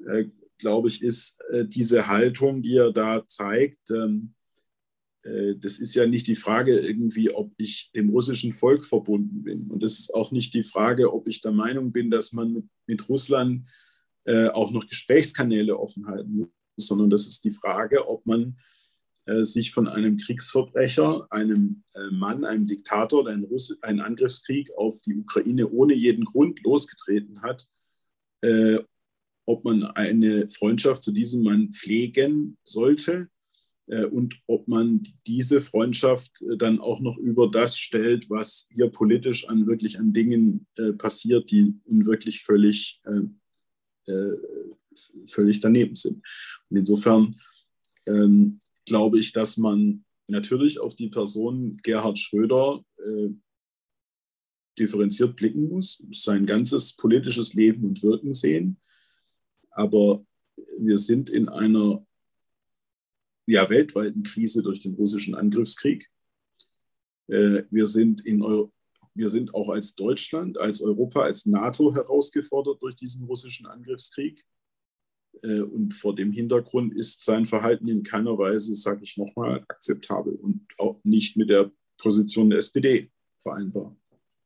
[0.07, 0.27] äh,
[0.59, 4.35] glaube ich, ist äh, diese Haltung, die er da zeigt, ähm,
[5.23, 9.71] äh, das ist ja nicht die Frage irgendwie, ob ich dem russischen Volk verbunden bin.
[9.71, 12.65] Und das ist auch nicht die Frage, ob ich der Meinung bin, dass man mit,
[12.87, 13.69] mit Russland
[14.25, 18.57] äh, auch noch Gesprächskanäle offen halten sondern das ist die Frage, ob man
[19.25, 24.73] äh, sich von einem Kriegsverbrecher, einem äh, Mann, einem Diktator, der einen, Russ einen Angriffskrieg
[24.77, 27.69] auf die Ukraine ohne jeden Grund losgetreten hat,
[28.41, 28.81] äh,
[29.47, 33.29] ob man eine Freundschaft zu diesem Mann pflegen sollte
[34.13, 39.67] und ob man diese Freundschaft dann auch noch über das stellt, was hier politisch an
[39.67, 40.69] wirklich an Dingen
[40.99, 43.03] passiert, die wirklich völlig,
[45.27, 46.23] völlig daneben sind.
[46.73, 47.39] Und insofern
[48.07, 53.29] ähm, glaube ich, dass man natürlich auf die Person Gerhard Schröder äh,
[54.79, 58.81] differenziert blicken muss, sein ganzes politisches Leben und Wirken sehen.
[59.71, 60.25] Aber
[60.79, 62.07] wir sind in einer
[63.47, 66.11] ja, weltweiten Krise durch den russischen Angriffskrieg.
[67.29, 68.41] Äh, wir, sind in
[69.13, 74.43] wir sind auch als Deutschland, als Europa, als NATO herausgefordert durch diesen russischen Angriffskrieg.
[75.43, 80.35] Äh, und vor dem Hintergrund ist sein Verhalten in keiner Weise, sage ich nochmal, akzeptabel
[80.35, 83.97] und auch nicht mit der Position der SPD vereinbar.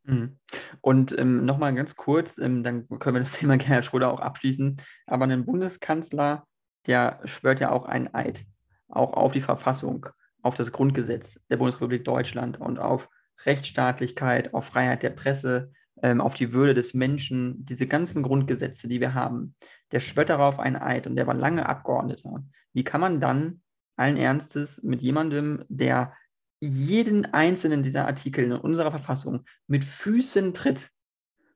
[0.03, 0.37] Mhm.
[0.81, 4.77] Und ähm, nochmal ganz kurz, ähm, dann können wir das Thema Gerhard Schröder auch abschließen.
[5.05, 6.47] Aber ein Bundeskanzler,
[6.87, 8.45] der schwört ja auch einen Eid,
[8.87, 10.07] auch auf die Verfassung,
[10.41, 13.09] auf das Grundgesetz der Bundesrepublik Deutschland und auf
[13.45, 15.71] Rechtsstaatlichkeit, auf Freiheit der Presse,
[16.01, 19.55] ähm, auf die Würde des Menschen, diese ganzen Grundgesetze, die wir haben,
[19.91, 22.43] der schwört darauf einen Eid und der war lange Abgeordneter.
[22.73, 23.61] Wie kann man dann
[23.95, 26.13] allen Ernstes mit jemandem, der
[26.59, 30.89] jeden einzelnen dieser Artikel in unserer Verfassung mit Füßen tritt,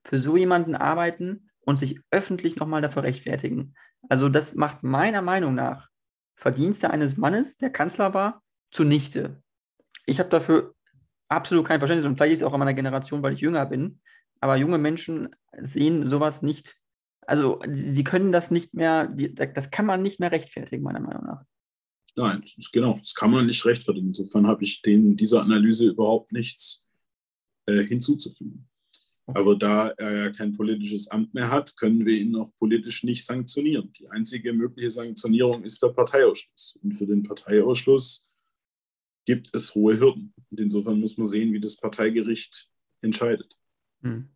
[0.04, 3.76] für so jemanden arbeiten und sich öffentlich nochmal dafür rechtfertigen?
[4.10, 5.90] Also das macht meiner Meinung nach
[6.36, 9.44] Verdienste eines Mannes, der Kanzler war, zunichte.
[10.06, 10.74] Ich habe dafür
[11.28, 14.02] absolut kein Verständnis und vielleicht ist es auch in meiner Generation, weil ich jünger bin,
[14.40, 16.81] aber junge Menschen sehen sowas nicht.
[17.32, 21.46] Also sie können das nicht mehr, das kann man nicht mehr rechtfertigen, meiner Meinung nach.
[22.18, 24.08] Nein, genau, das kann man nicht rechtfertigen.
[24.08, 26.86] Insofern habe ich den, dieser Analyse überhaupt nichts
[27.68, 28.68] äh, hinzuzufügen.
[29.28, 33.26] Aber da er ja kein politisches Amt mehr hat, können wir ihn auch politisch nicht
[33.26, 33.94] sanktionieren.
[33.94, 36.80] Die einzige mögliche Sanktionierung ist der Parteiausschluss.
[36.84, 38.28] Und für den Parteiausschluss
[39.24, 40.34] gibt es hohe Hürden.
[40.50, 42.68] Und insofern muss man sehen, wie das Parteigericht
[43.00, 43.58] entscheidet.
[44.02, 44.28] Hm.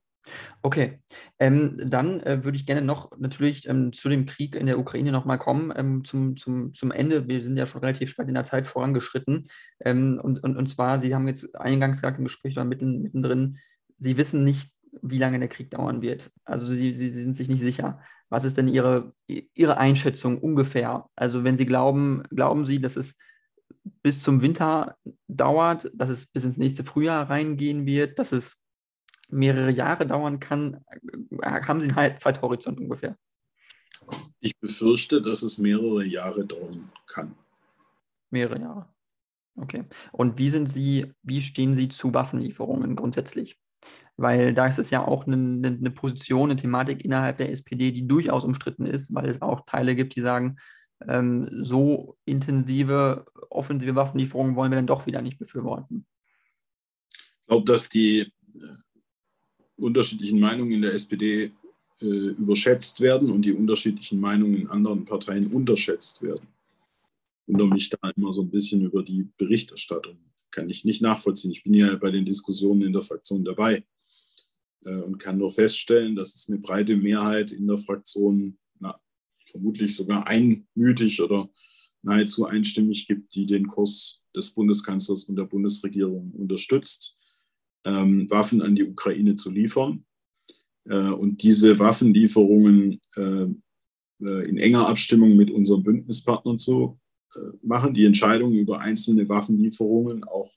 [0.62, 1.00] Okay,
[1.40, 5.12] ähm, dann äh, würde ich gerne noch natürlich ähm, zu dem Krieg in der Ukraine
[5.12, 7.28] nochmal kommen, ähm, zum, zum, zum Ende.
[7.28, 9.48] Wir sind ja schon relativ weit in der Zeit vorangeschritten.
[9.82, 13.60] Ähm, und, und, und zwar, Sie haben jetzt eingangs gesagt im Gespräch oder mitten, mittendrin,
[14.00, 14.72] Sie wissen nicht,
[15.02, 16.32] wie lange der Krieg dauern wird.
[16.44, 18.00] Also Sie, Sie sind sich nicht sicher.
[18.30, 21.06] Was ist denn Ihre, Ihre Einschätzung ungefähr?
[21.16, 23.16] Also wenn Sie glauben, glauben Sie, dass es
[24.02, 24.98] bis zum Winter
[25.28, 28.58] dauert, dass es bis ins nächste Frühjahr reingehen wird, dass es
[29.30, 30.84] mehrere Jahre dauern kann,
[31.42, 33.18] äh, haben Sie einen Zeithorizont ungefähr?
[34.40, 37.36] Ich befürchte, dass es mehrere Jahre dauern kann.
[38.30, 38.90] Mehrere Jahre.
[39.56, 39.86] Okay.
[40.12, 43.58] Und wie sind Sie, wie stehen Sie zu Waffenlieferungen grundsätzlich?
[44.18, 48.08] Weil da ist es ja auch eine, eine Position, eine Thematik innerhalb der SPD, die
[48.08, 50.58] durchaus umstritten ist, weil es auch Teile gibt, die sagen,
[51.08, 56.06] ähm, so intensive offensive Waffenlieferungen wollen wir dann doch wieder nicht befürworten.
[57.12, 58.76] Ich glaube, dass die äh,
[59.78, 61.52] unterschiedlichen Meinungen in der SPD
[62.02, 66.48] äh, überschätzt werden und die unterschiedlichen Meinungen in anderen Parteien unterschätzt werden.
[67.48, 70.18] Und um mich da immer so ein bisschen über die Berichterstattung
[70.52, 71.52] kann ich nicht nachvollziehen.
[71.52, 73.84] Ich bin ja bei den Diskussionen in der Fraktion dabei
[74.86, 78.98] äh, und kann nur feststellen, dass es eine breite Mehrheit in der Fraktion, na,
[79.46, 81.50] vermutlich sogar einmütig oder
[82.02, 87.16] nahezu einstimmig gibt, die den Kurs des Bundeskanzlers und der Bundesregierung unterstützt
[87.86, 90.06] ähm, Waffen an die Ukraine zu liefern.
[90.86, 93.48] Äh, und diese Waffenlieferungen äh,
[94.22, 97.00] äh, in enger Abstimmung mit unseren Bündnispartnern zu
[97.36, 100.52] äh, machen, die Entscheidungen über einzelne Waffenlieferungen auch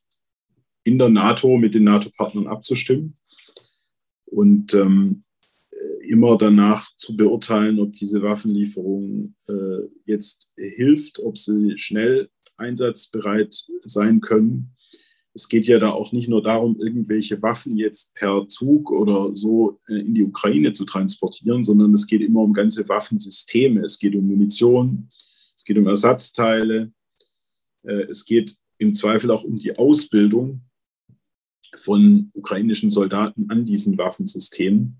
[0.84, 3.14] in der NATO mit den NATO-Partnern abzustimmen.
[4.26, 5.20] Und ähm,
[6.02, 14.20] immer danach zu beurteilen, ob diese Waffenlieferung äh, jetzt hilft, ob sie schnell einsatzbereit sein
[14.20, 14.74] können.
[15.38, 19.78] Es geht ja da auch nicht nur darum, irgendwelche Waffen jetzt per Zug oder so
[19.88, 23.84] äh, in die Ukraine zu transportieren, sondern es geht immer um ganze Waffensysteme.
[23.84, 25.06] Es geht um Munition,
[25.54, 26.90] es geht um Ersatzteile,
[27.84, 30.62] äh, es geht im Zweifel auch um die Ausbildung
[31.76, 34.98] von ukrainischen Soldaten an diesen Waffensystemen.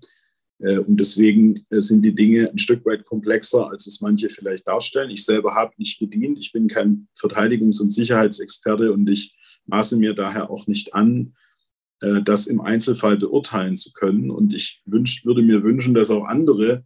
[0.59, 5.09] Äh, und deswegen sind die Dinge ein Stück weit komplexer, als es manche vielleicht darstellen.
[5.09, 6.39] Ich selber habe nicht gedient.
[6.39, 9.35] Ich bin kein Verteidigungs- und Sicherheitsexperte und ich
[9.69, 11.33] maße mir daher auch nicht an,
[12.01, 14.29] äh, das im Einzelfall beurteilen zu können.
[14.31, 16.83] Und ich wünsch, würde mir wünschen, dass auch andere,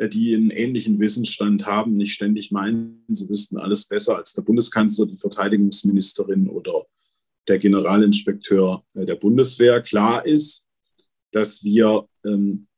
[0.00, 5.06] die einen ähnlichen Wissensstand haben, nicht ständig meinen, sie wüssten alles besser als der Bundeskanzler,
[5.06, 6.86] die Verteidigungsministerin oder
[7.48, 9.82] der Generalinspekteur der Bundeswehr.
[9.82, 10.68] Klar ist,
[11.32, 12.68] dass wir ähm,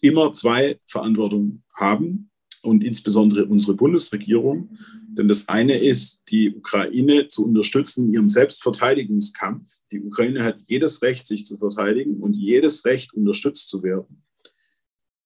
[0.00, 2.30] immer zwei Verantwortungen haben
[2.62, 4.78] und insbesondere unsere Bundesregierung.
[5.18, 9.68] Denn das eine ist, die Ukraine zu unterstützen in ihrem Selbstverteidigungskampf.
[9.90, 14.22] Die Ukraine hat jedes Recht, sich zu verteidigen und jedes Recht, unterstützt zu werden.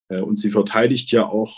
[0.08, 1.54] Äh, und sie verteidigt ja auch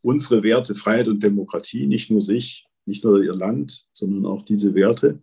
[0.00, 4.74] unsere Werte Freiheit und Demokratie, nicht nur sich, nicht nur ihr Land, sondern auch diese
[4.74, 5.20] Werte.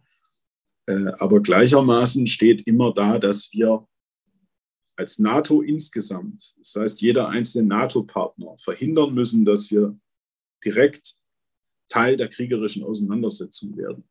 [0.86, 3.88] Äh, aber gleichermaßen steht immer da, dass wir
[4.95, 9.97] als NATO insgesamt, das heißt jeder einzelne NATO-Partner, verhindern müssen, dass wir
[10.64, 11.20] direkt
[11.92, 14.04] Teil der kriegerischen Auseinandersetzung werden.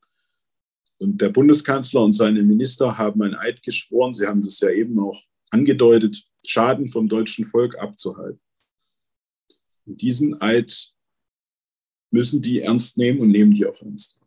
[0.98, 4.98] Und der Bundeskanzler und seine Minister haben ein Eid geschworen, sie haben das ja eben
[4.98, 5.20] auch
[5.50, 8.40] angedeutet, Schaden vom deutschen Volk abzuhalten.
[9.86, 10.90] Und diesen Eid
[12.10, 14.20] müssen die ernst nehmen und nehmen die auch ernst.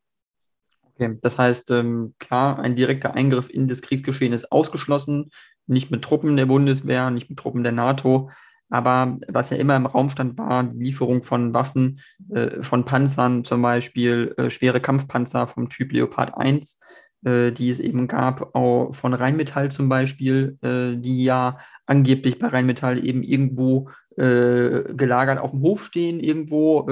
[0.82, 5.32] Okay, das heißt, ähm, klar, ein direkter Eingriff in das Kriegsgeschehen ist ausgeschlossen
[5.68, 8.32] nicht mit Truppen der Bundeswehr, nicht mit Truppen der NATO.
[8.74, 12.00] Aber was ja immer im Raum stand, war die Lieferung von Waffen,
[12.34, 16.80] äh, von Panzern, zum Beispiel äh, schwere Kampfpanzer vom Typ Leopard 1,
[17.24, 22.48] äh, die es eben gab, auch von Rheinmetall zum Beispiel, äh, die ja angeblich bei
[22.48, 26.88] Rheinmetall eben irgendwo äh, gelagert auf dem Hof stehen, irgendwo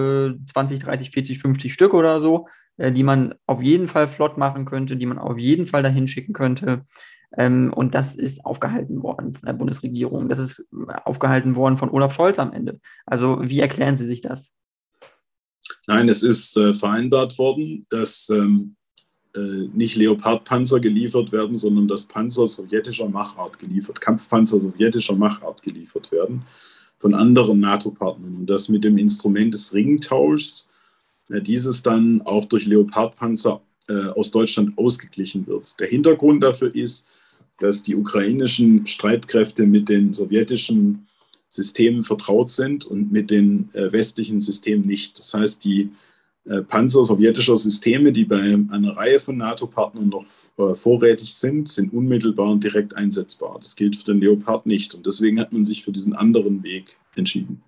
[0.54, 4.66] 20, 30, 40, 50 Stück oder so, äh, die man auf jeden Fall flott machen
[4.66, 6.84] könnte, die man auf jeden Fall dahin schicken könnte.
[7.38, 10.28] Ähm, und das ist aufgehalten worden von der Bundesregierung.
[10.30, 10.66] Das ist
[11.06, 12.80] aufgehalten worden von Olaf Scholz am Ende.
[13.06, 14.52] Also wie erklären Sie sich das?
[15.88, 18.76] Nein, es ist äh, vereinbart worden, dass ähm,
[19.36, 26.12] äh, nicht Leopardpanzer geliefert werden, sondern dass Panzer sowjetischer Machart geliefert, Kampfpanzer sowjetischer Machart geliefert
[26.12, 26.44] werden
[26.98, 28.36] von anderen NATO-Partnern.
[28.36, 30.70] Und das mit dem Instrument des Ringtauschs,
[31.30, 35.80] äh, dieses dann auch durch Leopardpanzer äh, aus Deutschland ausgeglichen wird.
[35.80, 37.08] Der Hintergrund dafür ist,
[37.62, 41.08] dass die ukrainischen Streitkräfte mit den sowjetischen
[41.50, 45.18] Systemen vertraut sind und mit den äh, westlichen Systemen nicht.
[45.20, 45.90] Das heißt, die
[46.46, 50.26] äh, Panzer sowjetischer Systeme, die bei einer Reihe von NATO-Partnern noch
[50.58, 53.58] äh, vorrätig sind, sind unmittelbar und direkt einsetzbar.
[53.60, 54.96] Das gilt für den Leopard nicht.
[54.96, 57.62] Und deswegen hat man sich für diesen anderen Weg entschieden.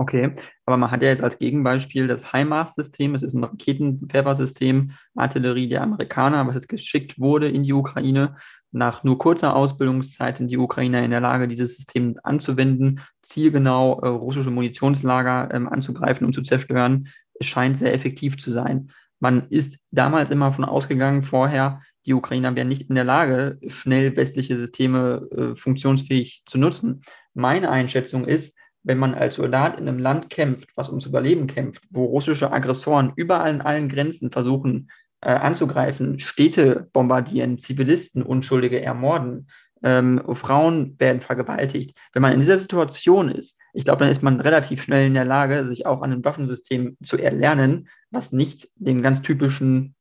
[0.00, 0.30] Okay,
[0.64, 3.16] aber man hat ja jetzt als Gegenbeispiel das HIMARS-System.
[3.16, 8.36] Es ist ein Raketenwerfersystem, Artillerie der Amerikaner, was jetzt geschickt wurde in die Ukraine.
[8.70, 14.06] Nach nur kurzer Ausbildungszeit sind die Ukrainer in der Lage, dieses System anzuwenden, zielgenau äh,
[14.06, 17.08] russische Munitionslager ähm, anzugreifen und zu zerstören.
[17.40, 18.92] Es scheint sehr effektiv zu sein.
[19.18, 24.14] Man ist damals immer von ausgegangen, vorher, die Ukrainer wären nicht in der Lage, schnell
[24.14, 27.02] westliche Systeme äh, funktionsfähig zu nutzen.
[27.34, 31.82] Meine Einschätzung ist, wenn man als Soldat in einem Land kämpft, was ums Überleben kämpft,
[31.90, 39.48] wo russische Aggressoren überall in allen Grenzen versuchen äh, anzugreifen, Städte bombardieren, Zivilisten, Unschuldige ermorden,
[39.82, 41.96] ähm, Frauen werden vergewaltigt.
[42.12, 45.24] Wenn man in dieser Situation ist, ich glaube, dann ist man relativ schnell in der
[45.24, 49.94] Lage, sich auch an einem Waffensystem zu erlernen, was nicht dem ganz typischen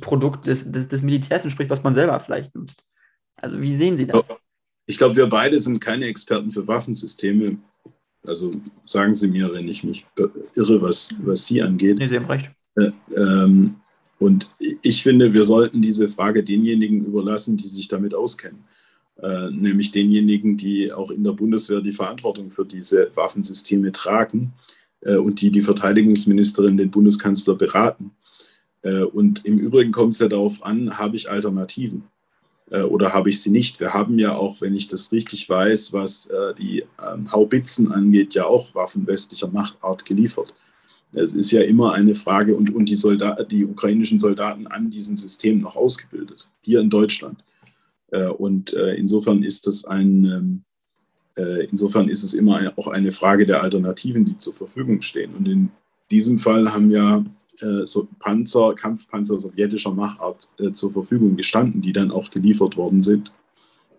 [0.00, 2.84] Produkt des, des, des Militärs entspricht, was man selber vielleicht nutzt.
[3.36, 4.28] Also wie sehen Sie das?
[4.86, 7.58] Ich glaube, wir beide sind keine Experten für Waffensysteme.
[8.28, 8.52] Also
[8.84, 10.06] sagen Sie mir, wenn ich mich
[10.54, 11.98] irre, was, was Sie angeht.
[11.98, 12.50] Nee, Sie haben recht.
[12.76, 13.76] Äh, ähm,
[14.18, 14.48] und
[14.82, 18.64] ich finde, wir sollten diese Frage denjenigen überlassen, die sich damit auskennen.
[19.20, 24.52] Äh, nämlich denjenigen, die auch in der Bundeswehr die Verantwortung für diese Waffensysteme tragen
[25.00, 28.12] äh, und die die Verteidigungsministerin, den Bundeskanzler beraten.
[28.82, 32.04] Äh, und im Übrigen kommt es ja darauf an, habe ich Alternativen?
[32.70, 33.80] Äh, oder habe ich sie nicht?
[33.80, 38.34] Wir haben ja auch, wenn ich das richtig weiß, was äh, die ähm, Haubitzen angeht,
[38.34, 40.54] ja auch Waffen westlicher Machtart geliefert.
[41.12, 45.16] Es ist ja immer eine Frage und, und die, Soldat, die ukrainischen Soldaten an diesen
[45.16, 47.42] Systemen noch ausgebildet, hier in Deutschland.
[48.10, 50.62] Äh, und insofern ist das ein, ähm,
[51.38, 55.34] äh, insofern ist es immer auch eine Frage der Alternativen, die zur Verfügung stehen.
[55.34, 55.70] Und in
[56.10, 57.24] diesem Fall haben ja
[57.86, 63.32] so Panzer, Kampfpanzer sowjetischer Machart äh, zur Verfügung gestanden, die dann auch geliefert worden sind.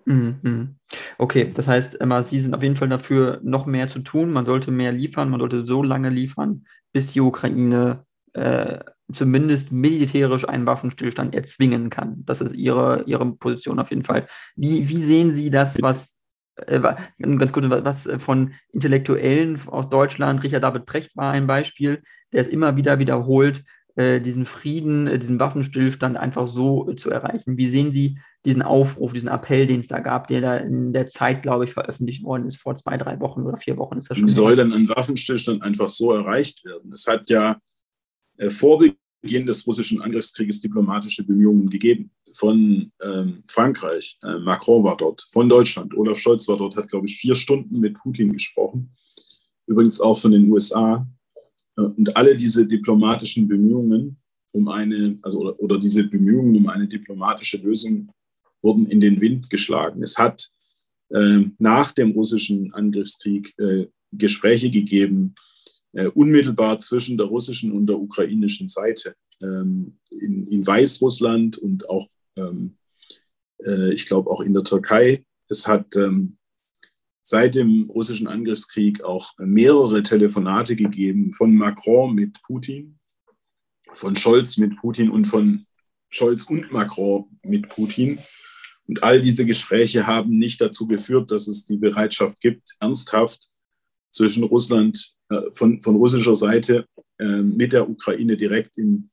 [0.05, 0.75] Mhm, mhm.
[1.17, 4.31] Okay, das heißt, Emma, Sie sind auf jeden Fall dafür, noch mehr zu tun.
[4.31, 8.79] Man sollte mehr liefern, man sollte so lange liefern, bis die Ukraine äh,
[9.11, 12.23] zumindest militärisch einen Waffenstillstand erzwingen kann.
[12.25, 14.27] Das ist Ihre, Ihre Position auf jeden Fall.
[14.55, 16.18] Wie, wie sehen Sie das, was
[16.67, 22.01] äh, ganz gut, was von Intellektuellen aus Deutschland, Richard David Precht war ein Beispiel,
[22.31, 23.63] der es immer wieder wiederholt,
[23.95, 27.57] äh, diesen Frieden, äh, diesen Waffenstillstand einfach so zu erreichen.
[27.57, 31.07] Wie sehen Sie diesen Aufruf, diesen Appell, den es da gab, der da in der
[31.07, 34.17] Zeit, glaube ich, veröffentlicht worden ist, vor zwei, drei Wochen oder vier Wochen ist das
[34.17, 34.27] schon.
[34.27, 36.93] Wie soll denn ein Waffenstillstand einfach so erreicht werden?
[36.93, 37.59] Es hat ja
[38.37, 38.79] äh, vor
[39.21, 42.11] Beginn des russischen Angriffskrieges diplomatische Bemühungen gegeben.
[42.33, 47.07] Von ähm, Frankreich, äh, Macron war dort, von Deutschland, Olaf Scholz war dort, hat, glaube
[47.07, 48.95] ich, vier Stunden mit Putin gesprochen.
[49.65, 51.07] Übrigens auch von den USA.
[51.77, 54.17] Äh, und alle diese diplomatischen Bemühungen
[54.51, 58.11] um eine, also oder, oder diese Bemühungen um eine diplomatische Lösung
[58.61, 60.03] wurden in den Wind geschlagen.
[60.03, 60.49] Es hat
[61.09, 65.35] äh, nach dem russischen Angriffskrieg äh, Gespräche gegeben,
[65.93, 72.07] äh, unmittelbar zwischen der russischen und der ukrainischen Seite ähm, in, in, Weißrussland und auch,
[72.35, 72.77] ähm,
[73.63, 75.25] äh, ich glaube, auch in der Türkei.
[75.47, 76.37] Es hat ähm,
[77.21, 82.99] seit dem russischen Angriffskrieg auch mehrere Telefonate gegeben von Macron mit Putin,
[83.93, 85.65] von Scholz mit Putin und von
[86.09, 88.19] Scholz und Macron mit Putin.
[88.87, 93.47] Und all diese Gespräche haben nicht dazu geführt, dass es die Bereitschaft gibt, ernsthaft
[94.11, 95.13] zwischen Russland,
[95.51, 96.85] von, von russischer Seite
[97.17, 99.09] äh, mit der Ukraine direkt in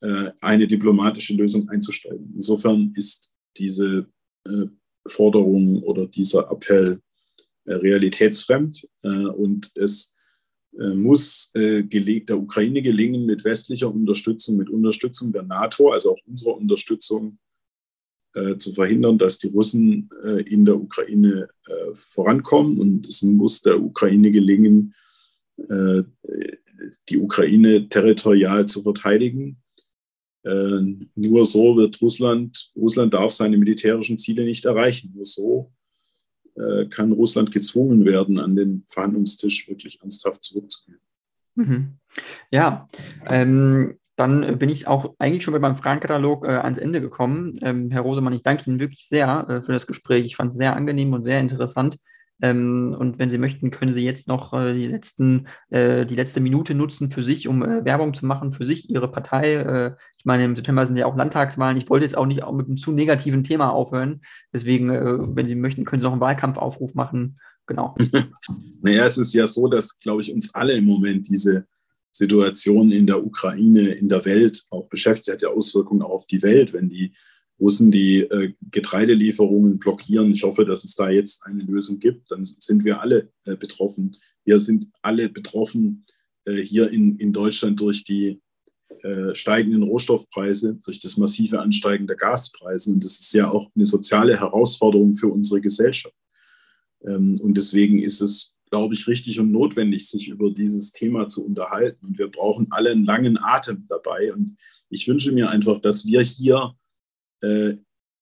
[0.00, 2.32] äh, eine diplomatische Lösung einzusteigen.
[2.36, 4.06] Insofern ist diese
[4.46, 4.66] äh,
[5.06, 7.00] Forderung oder dieser Appell
[7.64, 10.12] äh, realitätsfremd äh, und es
[10.76, 17.38] muss der Ukraine gelingen, mit westlicher Unterstützung, mit Unterstützung der NATO, also auch unserer Unterstützung,
[18.34, 22.80] äh, zu verhindern, dass die Russen äh, in der Ukraine äh, vorankommen.
[22.80, 25.13] Und es muss der Ukraine gelingen, äh,
[27.08, 29.62] die Ukraine territorial zu verteidigen.
[30.42, 30.80] Äh,
[31.14, 35.12] nur so wird Russland, Russland darf seine militärischen Ziele nicht erreichen.
[35.14, 35.72] Nur so
[36.54, 41.00] äh, kann Russland gezwungen werden, an den Verhandlungstisch wirklich ernsthaft zurückzugehen.
[41.54, 41.94] Mhm.
[42.50, 42.88] Ja,
[43.26, 47.58] ähm, dann bin ich auch eigentlich schon mit meinem Fragenkatalog äh, ans Ende gekommen.
[47.62, 50.26] Ähm, Herr Rosemann, ich danke Ihnen wirklich sehr äh, für das Gespräch.
[50.26, 51.98] Ich fand es sehr angenehm und sehr interessant.
[52.44, 56.40] Ähm, und wenn Sie möchten, können Sie jetzt noch äh, die, letzten, äh, die letzte
[56.40, 59.54] Minute nutzen für sich, um äh, Werbung zu machen für sich, Ihre Partei.
[59.54, 61.78] Äh, ich meine, im September sind ja auch Landtagswahlen.
[61.78, 64.20] Ich wollte jetzt auch nicht auch mit einem zu negativen Thema aufhören.
[64.52, 67.38] Deswegen, wenn Sie möchten, können Sie noch einen Wahlkampfaufruf machen.
[67.66, 67.94] Genau.
[68.82, 71.66] naja, es ist ja so, dass, glaube ich, uns alle im Moment diese
[72.10, 76.72] Situation in der Ukraine, in der Welt auch beschäftigt, hat ja Auswirkungen auf die Welt,
[76.72, 77.14] wenn die
[77.60, 80.32] Russen die äh, Getreidelieferungen blockieren.
[80.32, 82.30] Ich hoffe, dass es da jetzt eine Lösung gibt.
[82.30, 84.16] Dann sind wir alle äh, betroffen.
[84.44, 86.04] Wir sind alle betroffen
[86.44, 88.40] äh, hier in, Deutschland durch die
[89.32, 92.92] steigenden Rohstoffpreise, durch das massive Ansteigen der Gaspreise.
[92.92, 96.14] Und das ist ja auch eine soziale Herausforderung für unsere Gesellschaft.
[97.04, 101.46] Ähm, und deswegen ist es glaube ich, richtig und notwendig, sich über dieses Thema zu
[101.46, 102.06] unterhalten.
[102.06, 104.32] Und wir brauchen alle einen langen Atem dabei.
[104.32, 104.56] Und
[104.90, 106.74] ich wünsche mir einfach, dass wir hier
[107.44, 107.76] äh,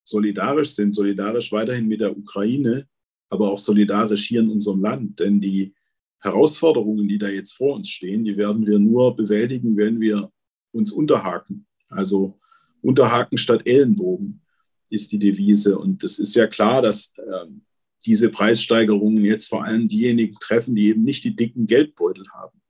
[0.05, 2.87] solidarisch sind, solidarisch weiterhin mit der Ukraine,
[3.29, 5.21] aber auch solidarisch hier in unserem Land.
[5.21, 5.75] Denn die
[6.21, 10.31] Herausforderungen, die da jetzt vor uns stehen, die werden wir nur bewältigen, wenn wir
[10.73, 11.67] uns unterhaken.
[11.89, 12.39] Also
[12.81, 14.43] unterhaken statt Ellenbogen
[14.91, 15.79] ist die Devise.
[15.79, 17.63] Und es ist ja klar, dass ähm,
[18.05, 22.62] diese Preissteigerungen jetzt vor allem diejenigen treffen, die eben nicht die dicken Geldbeutel haben.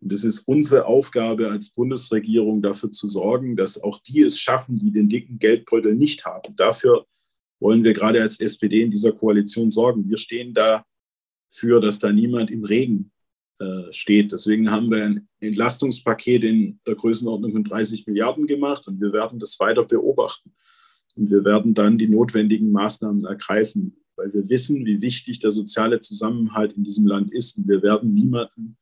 [0.00, 4.78] Und es ist unsere Aufgabe als Bundesregierung dafür zu sorgen, dass auch die es schaffen,
[4.78, 6.54] die den dicken Geldbeutel nicht haben.
[6.56, 7.06] Dafür
[7.60, 10.08] wollen wir gerade als SPD in dieser Koalition sorgen.
[10.08, 13.10] Wir stehen dafür, dass da niemand im Regen
[13.58, 14.30] äh, steht.
[14.30, 19.40] Deswegen haben wir ein Entlastungspaket in der Größenordnung von 30 Milliarden gemacht und wir werden
[19.40, 20.54] das weiter beobachten.
[21.16, 26.00] Und wir werden dann die notwendigen Maßnahmen ergreifen weil wir wissen, wie wichtig der soziale
[26.00, 27.56] Zusammenhalt in diesem Land ist.
[27.56, 28.76] Und wir werden niemanden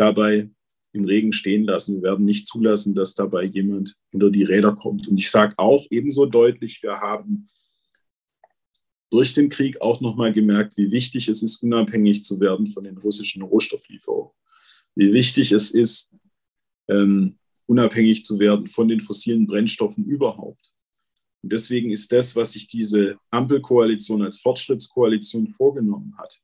[0.00, 0.48] dabei
[0.92, 1.96] im Regen stehen lassen.
[1.96, 5.06] Wir werden nicht zulassen, dass dabei jemand unter die Räder kommt.
[5.08, 7.48] Und ich sage auch ebenso deutlich, wir haben
[9.10, 12.96] durch den Krieg auch nochmal gemerkt, wie wichtig es ist, unabhängig zu werden von den
[12.96, 14.32] russischen Rohstofflieferungen.
[14.94, 16.14] Wie wichtig es ist,
[16.88, 20.72] ähm, unabhängig zu werden von den fossilen Brennstoffen überhaupt.
[21.42, 26.40] Und deswegen ist das, was sich diese Ampelkoalition als Fortschrittskoalition vorgenommen hat,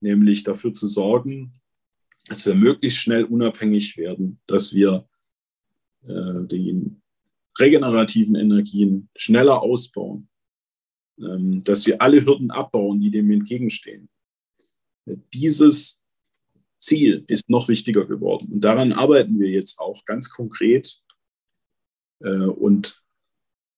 [0.00, 1.52] nämlich dafür zu sorgen,
[2.28, 5.08] dass wir möglichst schnell unabhängig werden, dass wir
[6.02, 6.96] äh, die
[7.58, 10.28] regenerativen Energien schneller ausbauen,
[11.18, 14.08] ähm, dass wir alle Hürden abbauen, die dem entgegenstehen.
[15.32, 16.04] Dieses
[16.80, 18.52] Ziel ist noch wichtiger geworden.
[18.52, 21.00] Und daran arbeiten wir jetzt auch ganz konkret.
[22.20, 23.02] Äh, und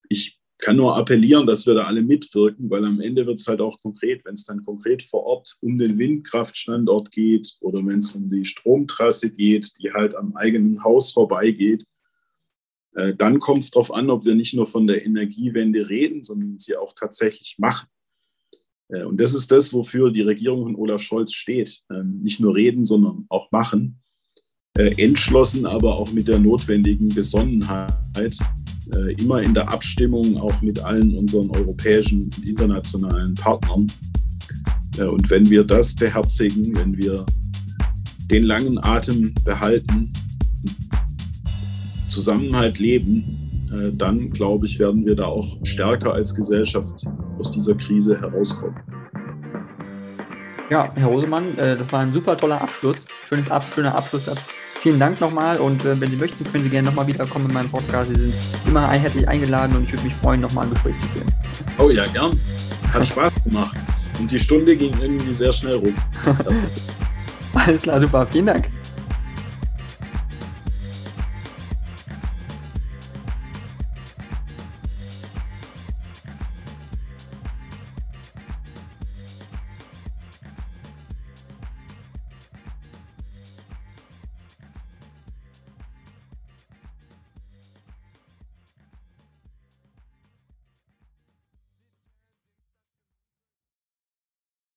[0.08, 3.60] ich kann nur appellieren, dass wir da alle mitwirken, weil am Ende wird es halt
[3.60, 8.12] auch konkret, wenn es dann konkret vor Ort um den Windkraftstandort geht oder wenn es
[8.12, 11.84] um die Stromtrasse geht, die halt am eigenen Haus vorbeigeht,
[12.94, 16.58] äh, dann kommt es darauf an, ob wir nicht nur von der Energiewende reden, sondern
[16.58, 17.88] sie auch tatsächlich machen.
[18.88, 21.80] Äh, und das ist das, wofür die Regierung von Olaf Scholz steht.
[21.90, 24.00] Ähm, nicht nur reden, sondern auch machen.
[24.76, 28.38] Äh, entschlossen, aber auch mit der notwendigen Besonnenheit,
[29.18, 33.86] immer in der Abstimmung auch mit allen unseren europäischen und internationalen Partnern.
[34.98, 37.24] Und wenn wir das beherzigen, wenn wir
[38.30, 40.12] den langen Atem behalten,
[42.10, 47.04] Zusammenhalt leben, äh, dann glaube ich, werden wir da auch stärker als Gesellschaft
[47.38, 48.76] aus dieser Krise herauskommen.
[50.70, 53.06] Ja, Herr Rosemann, äh, das war ein super toller Abschluss.
[53.28, 54.48] Schönes Ab schöner Abschlusssatz.
[54.82, 57.70] Vielen Dank nochmal und äh, wenn Sie möchten, können Sie gerne nochmal wiederkommen in meinem
[57.70, 58.14] Podcast.
[58.14, 58.34] Sie sind
[58.66, 61.26] immer herzlich eingeladen und ich würde mich freuen, nochmal ein Gespräch zu führen.
[61.78, 62.40] Oh ja, gern.
[62.94, 63.76] Hat Spaß gemacht.
[64.18, 65.94] Und die Stunde ging irgendwie sehr schnell rum.
[67.54, 68.26] Alles klar, super.
[68.30, 68.70] Vielen Dank.